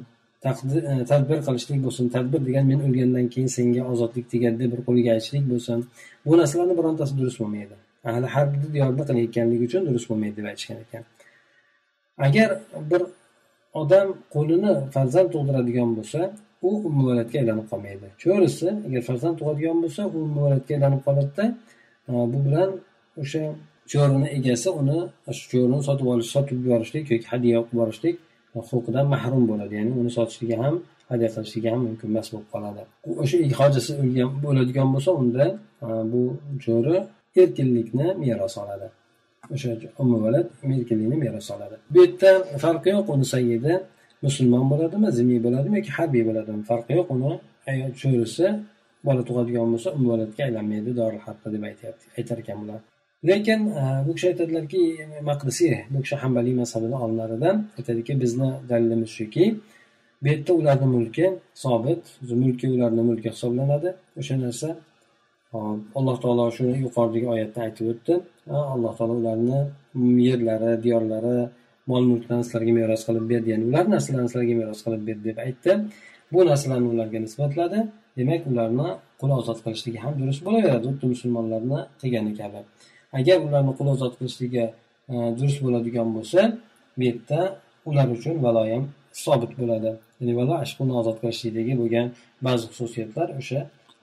e, 0.91 0.95
tadbir 1.11 1.39
qilishlik 1.47 1.79
bo'lsin 1.85 2.05
tadbir 2.15 2.41
degan 2.47 2.65
men 2.71 2.79
o'lgandan 2.87 3.25
keyin 3.33 3.49
senga 3.57 3.83
ozodlik 3.93 4.25
tegadi 4.33 4.57
deb 4.61 4.69
bir 4.73 4.81
qo'liga 4.87 5.09
aytishlik 5.17 5.45
bo'lsin. 5.51 5.77
Bu 6.25 6.33
narsalarni 6.41 6.75
birontasi 6.79 7.13
durust 7.19 7.37
bo'lmaydi. 7.41 7.75
Ahli 8.09 8.27
harbni 8.35 8.67
diyorda 8.75 9.03
qilayotganligi 9.09 9.63
uchun 9.69 9.81
durust 9.89 10.07
bo'lmaydi 10.09 10.35
deb 10.39 10.47
aytishgan 10.51 10.77
ekan. 10.85 11.03
Agar 12.27 12.49
bir 12.91 13.01
odam 13.81 14.07
qo'lini 14.33 14.73
farzand 14.95 15.29
tug'diradigan 15.33 15.89
bo'lsa 15.97 16.21
u 16.67 16.69
ummuvalatga 16.87 17.37
aylanib 17.41 17.67
qolmaydi. 17.71 18.07
Cho'risi 18.23 18.67
agar 18.87 19.01
farzand 19.09 19.35
tug'adigan 19.39 19.77
bo'lsa 19.83 20.01
u 20.15 20.17
ummuvalatga 20.27 20.71
aylanib 20.77 21.01
qoladida 21.07 21.45
e, 22.09 22.11
bu 22.31 22.37
bilan 22.45 22.69
o'sha 23.21 23.43
cho'rini 23.91 24.27
egasi 24.37 24.69
uni 24.81 24.99
shu 25.37 25.45
cho'rini 25.51 25.79
sotib 25.87 26.07
olish 26.13 26.29
sotib 26.35 26.57
yuborishlik 26.65 27.05
yoki 27.13 27.27
hadya 27.33 27.49
qilib 27.55 27.69
yuborishlik 27.73 28.15
e, 28.55 28.57
huquqidan 28.69 29.05
mahrum 29.13 29.43
bo'ladi. 29.51 29.73
Ya'ni 29.79 29.91
uni 30.01 30.11
sotishligi 30.17 30.55
ham 30.63 30.75
hadya 31.11 31.29
qilishligi 31.33 31.67
ham 31.73 31.81
mumkin 31.87 32.07
emas 32.13 32.27
bo'lib 32.33 32.49
qoladi. 32.53 32.81
O'sha 33.23 33.37
hojasi 33.59 33.91
o'lgan 34.01 34.29
bo'ladigan 34.45 34.87
bo'lsa 34.93 35.11
unda 35.21 35.45
e, 35.85 35.87
bu 36.11 36.21
cho'ri 36.65 36.95
erkinlikni 37.41 38.07
meros 38.23 38.55
oladi. 38.63 38.87
O'sha 39.53 39.69
ummuvalad 40.01 40.47
erkinlikni 40.63 41.17
meros 41.25 41.47
oladi 41.55 41.75
bu 41.93 41.97
yerda 42.05 42.31
farqi 42.63 42.89
yo'q 42.95 43.07
uni 43.15 43.25
sayidi 43.33 43.73
musulmon 44.25 44.65
bo'ladimi 44.71 45.09
zimmiy 45.17 45.39
bo'ladimi 45.45 45.75
yoki 45.79 45.91
harbiy 45.97 46.23
bo'ladimi? 46.29 46.61
Farqi 46.69 46.93
yo'q 46.99 47.07
uni. 47.15 47.31
Ayol 47.71 47.91
cho'risi 48.01 48.45
bola 49.07 49.21
tug'adigan 49.29 49.67
bo'lsa 49.73 49.89
ummuvalatga 49.97 50.41
aylanmaydi 50.47 50.91
doril 50.99 51.21
hatto 51.27 51.47
deb 51.55 51.63
aytyapti 51.69 52.05
aytar 52.17 52.37
ekan 52.43 52.57
bular. 52.61 52.79
Lekin 53.29 53.59
e, 53.81 53.83
bu 54.05 54.11
kishi 54.15 54.27
aytadilarki 54.31 54.81
maqdisiy 55.29 55.73
bu 55.93 55.97
kishi 56.03 56.15
hambaliy 56.23 56.55
mazhabini 56.61 56.97
olimlaridan 57.03 57.55
aytadiki 57.77 58.13
bizni 58.23 58.49
dalilimiz 58.69 59.11
shuki 59.19 59.45
bu 60.21 60.27
yerda 60.31 60.51
ularni 60.59 60.87
mulki 60.95 61.25
sobit 61.63 62.03
mulki 62.43 62.65
ularni 62.75 63.01
mulki 63.09 63.27
hisoblanadi. 63.33 63.89
O'sha 64.19 64.35
narsa 64.45 64.67
alloh 65.53 66.17
taolo 66.23 66.43
shuni 66.57 66.75
yuqoridagi 66.85 67.27
oyatda 67.35 67.59
aytib 67.67 67.85
o'tdi. 67.93 68.13
Alloh 68.73 68.93
taolo 68.97 69.13
ularni 69.21 69.59
yerlari 70.27 70.71
diyorlari 70.83 71.37
mol 71.91 72.03
mulklarni 72.11 72.43
sizlarga 72.47 72.73
meros 72.79 73.01
qilib 73.07 73.25
berdi 73.31 73.47
ya'ni 73.53 73.65
ular 73.69 73.85
narsalarni 73.93 74.29
sizlarga 74.31 74.55
meros 74.61 74.79
qilib 74.85 75.03
berdi 75.07 75.23
deb 75.29 75.37
aytdi. 75.45 75.71
Bu 76.33 76.39
narsalarni 76.49 76.87
ularga 76.93 77.19
nisbatladi. 77.25 77.79
Demak 78.17 78.41
ularni 78.51 78.89
qul 79.19 79.31
ozod 79.39 79.59
qilishligi 79.65 79.99
ham 80.05 80.13
durust 80.21 80.41
bo'laveradi. 80.45 80.85
Xuddi 80.91 81.05
musulmonlarni 81.13 81.79
qilgani 82.01 82.31
kabi. 82.39 82.59
Agar 83.19 83.37
ularni 83.47 83.73
qul 83.79 83.87
ozod 83.95 84.13
qilishligi 84.19 84.65
e, 85.13 85.15
durust 85.37 85.59
bo'ladigan 85.65 86.07
bo'lsa 86.15 86.39
bu 86.97 87.03
yerda 87.09 87.39
ular 87.89 88.07
uchun 88.17 88.35
valo 88.45 88.61
ham 88.71 88.83
sobit 89.23 89.51
bo'ladi. 89.59 89.91
Ya'ni 90.19 90.33
valo 90.39 90.53
ashquni 90.63 90.93
ozod 91.01 91.17
qilishlikdagi 91.21 91.73
bo'lgan 91.81 92.07
ba'zi 92.45 92.65
xususiyatlar 92.71 93.29
o'sha 93.41 93.59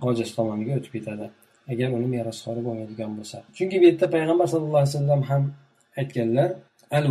ojiz 0.08 0.30
tomoniga 0.36 0.72
o'tib 0.78 0.92
ketadi. 0.96 1.26
Agar 1.72 1.88
uni 1.98 2.08
merosxo'ri 2.16 2.60
bo'lmaydigan 2.66 3.10
bo'lsa. 3.18 3.36
Chunki 3.56 3.76
bu 3.80 3.84
yerda 3.90 4.06
payg'ambar 4.14 4.46
sallallohu 4.52 4.82
alayhi 4.82 4.94
vasallam 4.94 5.22
ham 5.30 5.42
aytganlar 6.00 6.48
al 6.98 7.06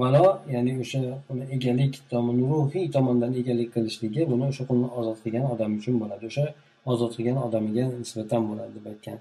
valo 0.00 0.26
ya'ni 0.54 0.72
o'sha 0.82 1.00
uni 1.32 1.44
egalik 1.56 1.94
tomoni 2.12 2.42
ruhiy 2.52 2.86
tomondan 2.96 3.32
egalik 3.40 3.68
qilishligi 3.74 4.22
buni 4.30 4.44
o'sha 4.50 4.62
qulni 4.68 4.88
ozod 5.00 5.18
qilgan 5.24 5.44
odam 5.54 5.70
uchun 5.78 5.94
bo'ladi. 6.02 6.24
O'sha 6.30 6.46
ozod 6.92 7.12
qilgan 7.16 7.38
odamiga 7.46 7.84
nisbatan 8.02 8.42
bo'ladi 8.48 8.72
deb 8.76 8.86
aytgan. 8.92 9.18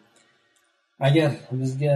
Agar 1.07 1.29
bizga 1.61 1.93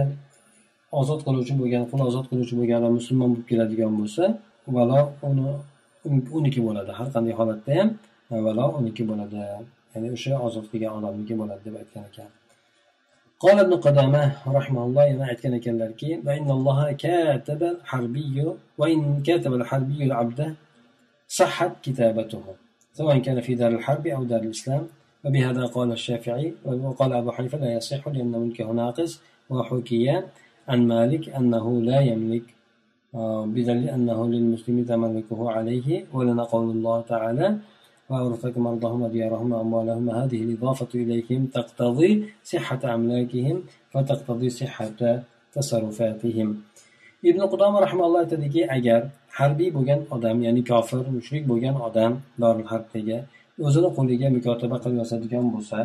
ozod 1.00 1.20
qiluvchi 1.26 1.54
bo'lgan 1.60 1.84
qul 1.90 2.00
ozod 2.08 2.26
qiluvchi 2.30 2.54
bo'lgan 2.60 2.76
odam 2.80 2.92
musulmon 3.00 3.28
bo'lib 3.32 3.46
keladigan 3.50 3.92
bo'lsa 4.00 4.24
valo 4.76 5.00
uni 5.28 5.48
uniki 6.38 6.60
bo'ladi. 6.66 6.90
Har 6.98 7.08
qanday 7.14 7.34
holatda 7.40 7.72
ham 7.78 7.88
valo 8.46 8.66
uniki 8.78 9.02
bo'ladi. 9.10 9.40
Ya'ni 9.96 10.08
o'sha 10.16 10.34
ozod 10.46 10.66
qilgan 10.72 10.92
odamniki 10.98 11.34
bo'ladi 11.40 11.62
deb 11.66 11.76
aytgan 11.82 12.04
ekan 12.10 12.30
قال 13.44 13.58
ابن 13.64 13.74
قدامة 13.86 14.22
رحمه 14.58 14.82
الله 14.86 15.04
yana 15.12 15.24
aytgan 15.32 15.52
ekanlarki 15.58 16.10
وإن 16.26 16.48
الله 16.50 16.92
كاتب 16.92 17.62
الحربي 17.62 18.36
وإن 18.78 19.22
كاتب 19.22 19.52
الحربي 19.60 20.04
العبد 20.08 20.40
صحت 21.28 21.72
كتابته 21.82 22.44
سواء 22.98 23.18
كان 23.18 23.40
في 23.40 23.54
دار 23.54 23.72
الحرب 23.78 24.06
أو 24.06 24.24
دار 24.24 24.42
الإسلام 24.42 24.84
وبهذا 25.24 25.64
قال 25.66 25.92
الشافعي 25.92 26.54
وقال 26.64 27.12
أبو 27.12 27.30
حنيفة 27.36 27.58
لا 27.58 27.72
يصح 27.72 28.08
لأن 28.08 28.32
ملكه 28.42 28.72
ناقص 28.72 29.20
وحكي 29.50 30.22
عن 30.68 30.80
مالك 30.88 31.28
أنه 31.28 31.66
لا 31.82 32.00
يملك 32.00 32.46
بدليل 33.54 33.88
أنه 33.96 34.18
للمسلم 34.32 34.84
تملكه 34.84 35.40
عليه 35.50 36.04
ولنا 36.12 36.42
قول 36.42 36.70
الله 36.76 37.00
تعالى 37.12 37.46
وأورثكم 38.09 38.67
أرضهم 38.67 38.99
وديارهم 39.01 39.51
وأموالهم 39.51 40.09
هذه 40.09 40.39
الإضافة 40.45 40.91
إليهم 40.95 41.41
تقتضي 41.57 42.11
صحة 42.51 42.81
أملاكهم 42.95 43.57
فتقتضي 43.91 44.49
صحة 44.49 44.99
تصرفاتهم 45.55 46.49
ibn 47.23 47.41
qudoma 47.53 47.81
rahmalloh 47.85 48.19
aytadiki 48.25 48.61
agar 48.77 49.01
harbiy 49.39 49.69
bo'lgan 49.77 49.99
odam 50.15 50.37
ya'ni 50.45 50.61
kofir 50.71 51.03
mushrik 51.17 51.43
bo'lgan 51.51 51.75
odam 51.87 52.11
dorul 52.41 52.67
harbdagi 52.71 53.17
o'zini 53.67 53.89
qo'liga 53.97 54.27
mukotaba 54.37 54.77
qilib 54.83 54.97
yozadigan 55.01 55.45
bo'lsa 55.55 55.79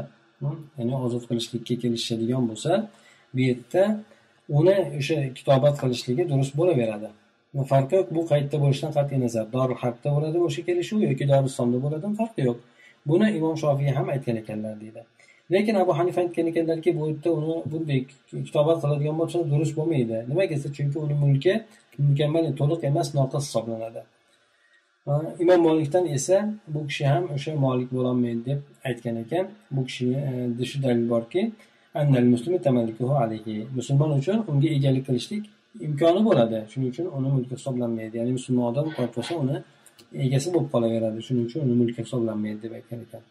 ya'ni 0.79 0.95
ozod 1.07 1.25
qilishlikka 1.29 1.75
kelishadigan 1.83 2.42
bo'lsa 2.51 2.73
bu 3.35 3.40
yerda 3.49 3.83
uni 4.59 4.77
o'sha 4.99 5.16
kitobat 5.38 5.75
qilishligi 5.83 6.23
durust 6.31 6.53
bo'laveradi 6.61 7.09
farqi 7.72 7.96
yo'q 8.00 8.08
bu 8.16 8.22
qayerda 8.32 8.58
bo'lishidan 8.64 8.94
qat'iy 8.98 9.20
nazar 9.26 9.46
dorul 9.56 9.80
harbda 9.84 10.10
bo'ladi 10.16 10.38
o'sha 10.48 10.62
kelishuv 10.68 11.00
yoki 11.10 11.26
doristonda 11.32 11.78
bo'ladimi 11.86 12.16
farqi 12.22 12.42
yo'q. 12.50 12.58
Buni 13.10 13.28
imom 13.38 13.56
shofiy 13.64 13.92
ham 13.98 14.08
aytgan 14.14 14.36
ekanlar 14.42 14.74
deydi. 14.84 15.02
Lekin 15.54 15.76
abu 15.84 15.98
hanifa 16.00 16.22
aytgan 16.22 16.48
ekanlarki 16.52 16.90
bu 17.00 17.08
yerda 17.10 17.30
uni 17.40 17.56
bunday 17.72 18.00
kitobat 18.48 18.78
qiladigan 18.84 19.16
bo'lsa 19.22 19.38
durust 19.52 19.74
bo'lmaydi. 19.80 20.18
Nimaga 20.30 20.56
desa 20.56 20.70
chunki 20.78 20.98
uni 21.06 21.16
mulki 21.24 21.54
mukammal 22.08 22.46
to'liq 22.60 22.82
emas 22.92 23.08
noqis 23.20 23.44
hisoblanadi. 23.48 24.02
Imom 25.44 25.62
molikdan 25.68 26.06
esa 26.18 26.38
bu 26.74 26.80
kishi 26.90 27.06
ham 27.12 27.24
o'sha 27.36 27.52
molik 27.66 27.90
bo'lolmaydi 27.98 28.42
deb 28.50 28.60
aytgan 28.90 29.16
ekan. 29.24 29.46
Bu 29.76 29.82
kishini 29.88 30.18
e, 30.62 30.66
shu 30.70 30.78
dalil 30.86 31.06
borki 31.14 31.42
musulmon 33.78 34.12
uchun 34.20 34.38
unga 34.52 34.68
egalik 34.78 35.04
qilishlik 35.08 35.44
imkoni 35.88 36.22
bo'ladi. 36.28 36.58
Shuning 36.72 36.90
uchun 36.94 37.08
uni 37.18 37.30
mulki 37.36 37.54
hisoblanmaydi. 37.60 38.14
Ya'ni 38.20 38.32
musulmon 38.38 38.66
odam 38.72 38.88
qo'yib 38.96 39.14
qo'ysa 39.18 39.34
uni 39.44 39.58
egasi 40.26 40.48
bo'lib 40.54 40.70
qolaveradi. 40.74 41.20
Shuning 41.28 41.46
uchun 41.50 41.60
uni 41.66 41.76
mulki 41.82 42.00
hisoblanmaydi 42.06 42.60
deb 42.66 42.74
aytgan 42.78 43.00
ekan. 43.06 43.24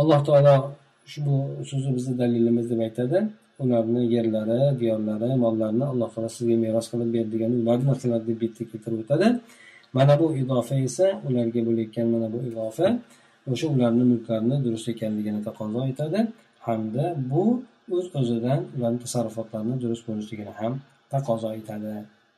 Alloh 0.00 0.20
taolo 0.28 0.54
ushbu 1.06 1.34
so'zi 1.70 1.90
bizni 1.96 2.14
dalilimiz 2.22 2.66
deb 2.72 2.80
aytadi. 2.86 3.18
Ularni 3.62 4.02
yerlari 4.14 4.60
diyorlari 4.80 5.28
mollarini 5.44 5.84
alloh 5.92 6.08
taolo 6.14 6.28
sizga 6.36 6.56
meros 6.64 6.86
qilib 6.92 7.10
berdi 7.16 7.30
degan 7.34 7.52
ularni 7.60 7.84
narsalar 7.90 8.20
deb 8.28 8.38
bitta 8.42 8.62
keltirib 8.70 9.00
o'tadi. 9.04 9.26
Mana 9.96 10.14
bu 10.20 10.26
izofa 10.42 10.74
esa 10.88 11.06
ularga 11.28 11.60
bo'layotgan 11.68 12.06
mana 12.14 12.28
bu 12.34 12.38
izofa 12.50 12.86
o'sha 13.52 13.66
ularni 13.74 14.04
mulklarini 14.12 14.56
durust 14.64 14.86
ekanligini 14.92 15.40
taqozo 15.48 15.80
etadi 15.92 16.20
hamda 16.66 17.04
bu 17.30 17.44
o'z 17.96 18.06
o'zidan 18.20 18.60
ularni 18.76 18.98
tasarrufotlarini 19.04 19.76
durust 19.82 20.04
bo'lishligini 20.08 20.54
ham 20.60 20.72
taqozo 21.12 21.50
etadi 21.60 21.94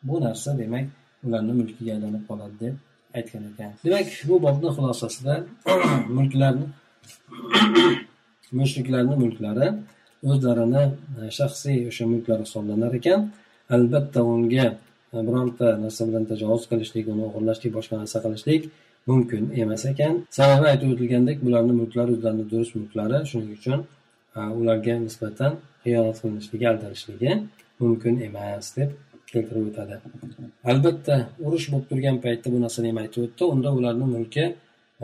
bu 0.09 0.17
narsa 0.27 0.51
demak 0.59 0.87
ularni 1.27 1.53
mulkiga 1.61 1.93
aylanib 1.97 2.25
qoladi 2.31 2.57
deb 2.65 2.75
aytgan 3.19 3.43
ekan. 3.51 3.71
Demak 3.85 4.09
bu 4.29 4.35
bobni 4.47 4.69
xulosasida 4.77 5.35
mulklarni 6.17 6.67
mushriklarni 8.61 9.15
mulklari 9.23 9.69
o'zlarini 10.31 10.85
e, 11.19 11.31
shaxsiy 11.39 11.79
o'sha 11.91 12.05
mulklari 12.13 12.43
hisoblanar 12.47 12.93
ekan. 13.01 13.21
Albatta 13.77 14.21
unga 14.33 14.67
e, 15.15 15.17
bironta 15.29 15.67
narsa 15.85 16.03
bilan 16.09 16.25
tajovuz 16.33 16.65
qilishlik 16.71 17.07
uni 17.13 17.23
o'g'irlashlik 17.29 17.73
boshqa 17.79 17.95
narsa 18.03 18.19
qilishlik 18.25 18.63
mumkin 19.11 19.43
emas 19.63 19.85
ekan. 19.93 20.15
Sababi 20.39 20.67
aytib 20.73 20.89
o'tilgandek 20.95 21.39
bularni 21.47 21.75
mulklari 21.81 22.11
o'zlarini 22.17 22.47
durust 22.53 22.73
mulklari 22.81 23.19
shuning 23.31 23.53
uchun 23.59 23.79
e, 24.39 24.41
ularga 24.61 24.95
nisbatan 25.07 25.53
xiyonat 25.85 26.17
qilinishligi 26.23 26.67
aldanishligi 26.73 27.33
mumkin 27.81 28.15
emas 28.29 28.67
deb 28.77 28.91
keltirib 29.31 29.67
o'tadi. 29.71 29.95
Albatta 30.71 31.17
urush 31.47 31.67
bo'lib 31.73 31.87
turgan 31.91 32.17
paytda 32.25 32.47
bu 32.55 32.59
narsani 32.65 32.89
ham 32.93 32.99
aytib 33.05 33.21
o'tdi. 33.27 33.43
Unda 33.55 33.69
ularni 33.79 34.07
mulki 34.15 34.45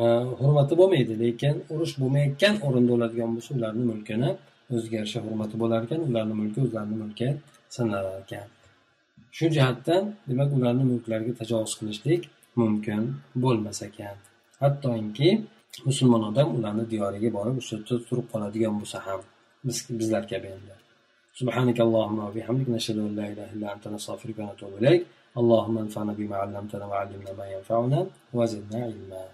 e, 0.03 0.05
hurmati 0.41 0.75
bo'lmaydi 0.81 1.15
lekin 1.25 1.55
urush 1.75 1.95
bo'lmayotgan 2.01 2.55
o'rinda 2.67 2.91
bo'ladigan 2.95 3.31
bo'lsa 3.37 3.51
ularni 3.59 3.85
mulkini 3.91 4.31
o'ziga 4.75 4.97
yarasha 5.01 5.21
hurmati 5.27 5.55
bo'lar 5.63 5.81
ekan 5.87 6.01
ularni 6.09 6.35
mulki 6.41 6.59
o'zlarini 6.65 6.97
mulki 7.03 7.29
sanalar 7.77 8.17
ekan 8.25 8.47
shu 9.37 9.47
jihatdan 9.57 10.03
demak 10.29 10.51
ularni 10.59 10.85
mulklariga 10.93 11.33
tajovuz 11.41 11.73
qilishlik 11.79 12.23
mumkin 12.61 13.03
bo'lmas 13.45 13.79
ekan. 13.89 14.17
Hattoki 14.63 15.31
musulmon 15.89 16.23
odam 16.31 16.49
ularni 16.57 16.85
diyoriga 16.93 17.31
borib 17.39 17.57
o'sha 17.61 17.73
yerda 17.77 17.95
turib 18.09 18.27
qoladigan 18.33 18.75
bo'lsa 18.81 18.99
ham 19.07 19.21
biz 19.67 19.77
bizlar 19.99 20.23
kabi 20.33 20.49
endi. 20.57 20.75
سبحانك 21.41 21.81
اللهم 21.81 22.19
وبحمدك 22.19 22.69
نشهد 22.69 22.99
أن 22.99 23.17
لا 23.17 23.27
إله 23.33 23.53
إلا 23.53 23.75
أنت 23.75 23.89
نستغفرك 23.89 24.39
ونتوب 24.39 24.73
إليك. 24.81 25.03
اللهم 25.41 25.79
انفعنا 25.79 26.13
بما 26.13 26.37
علمتنا 26.37 26.85
وعلمنا 26.87 27.33
ما 27.33 27.47
ينفعنا 27.55 28.07
وزدنا 28.37 28.85
علما. 28.85 29.25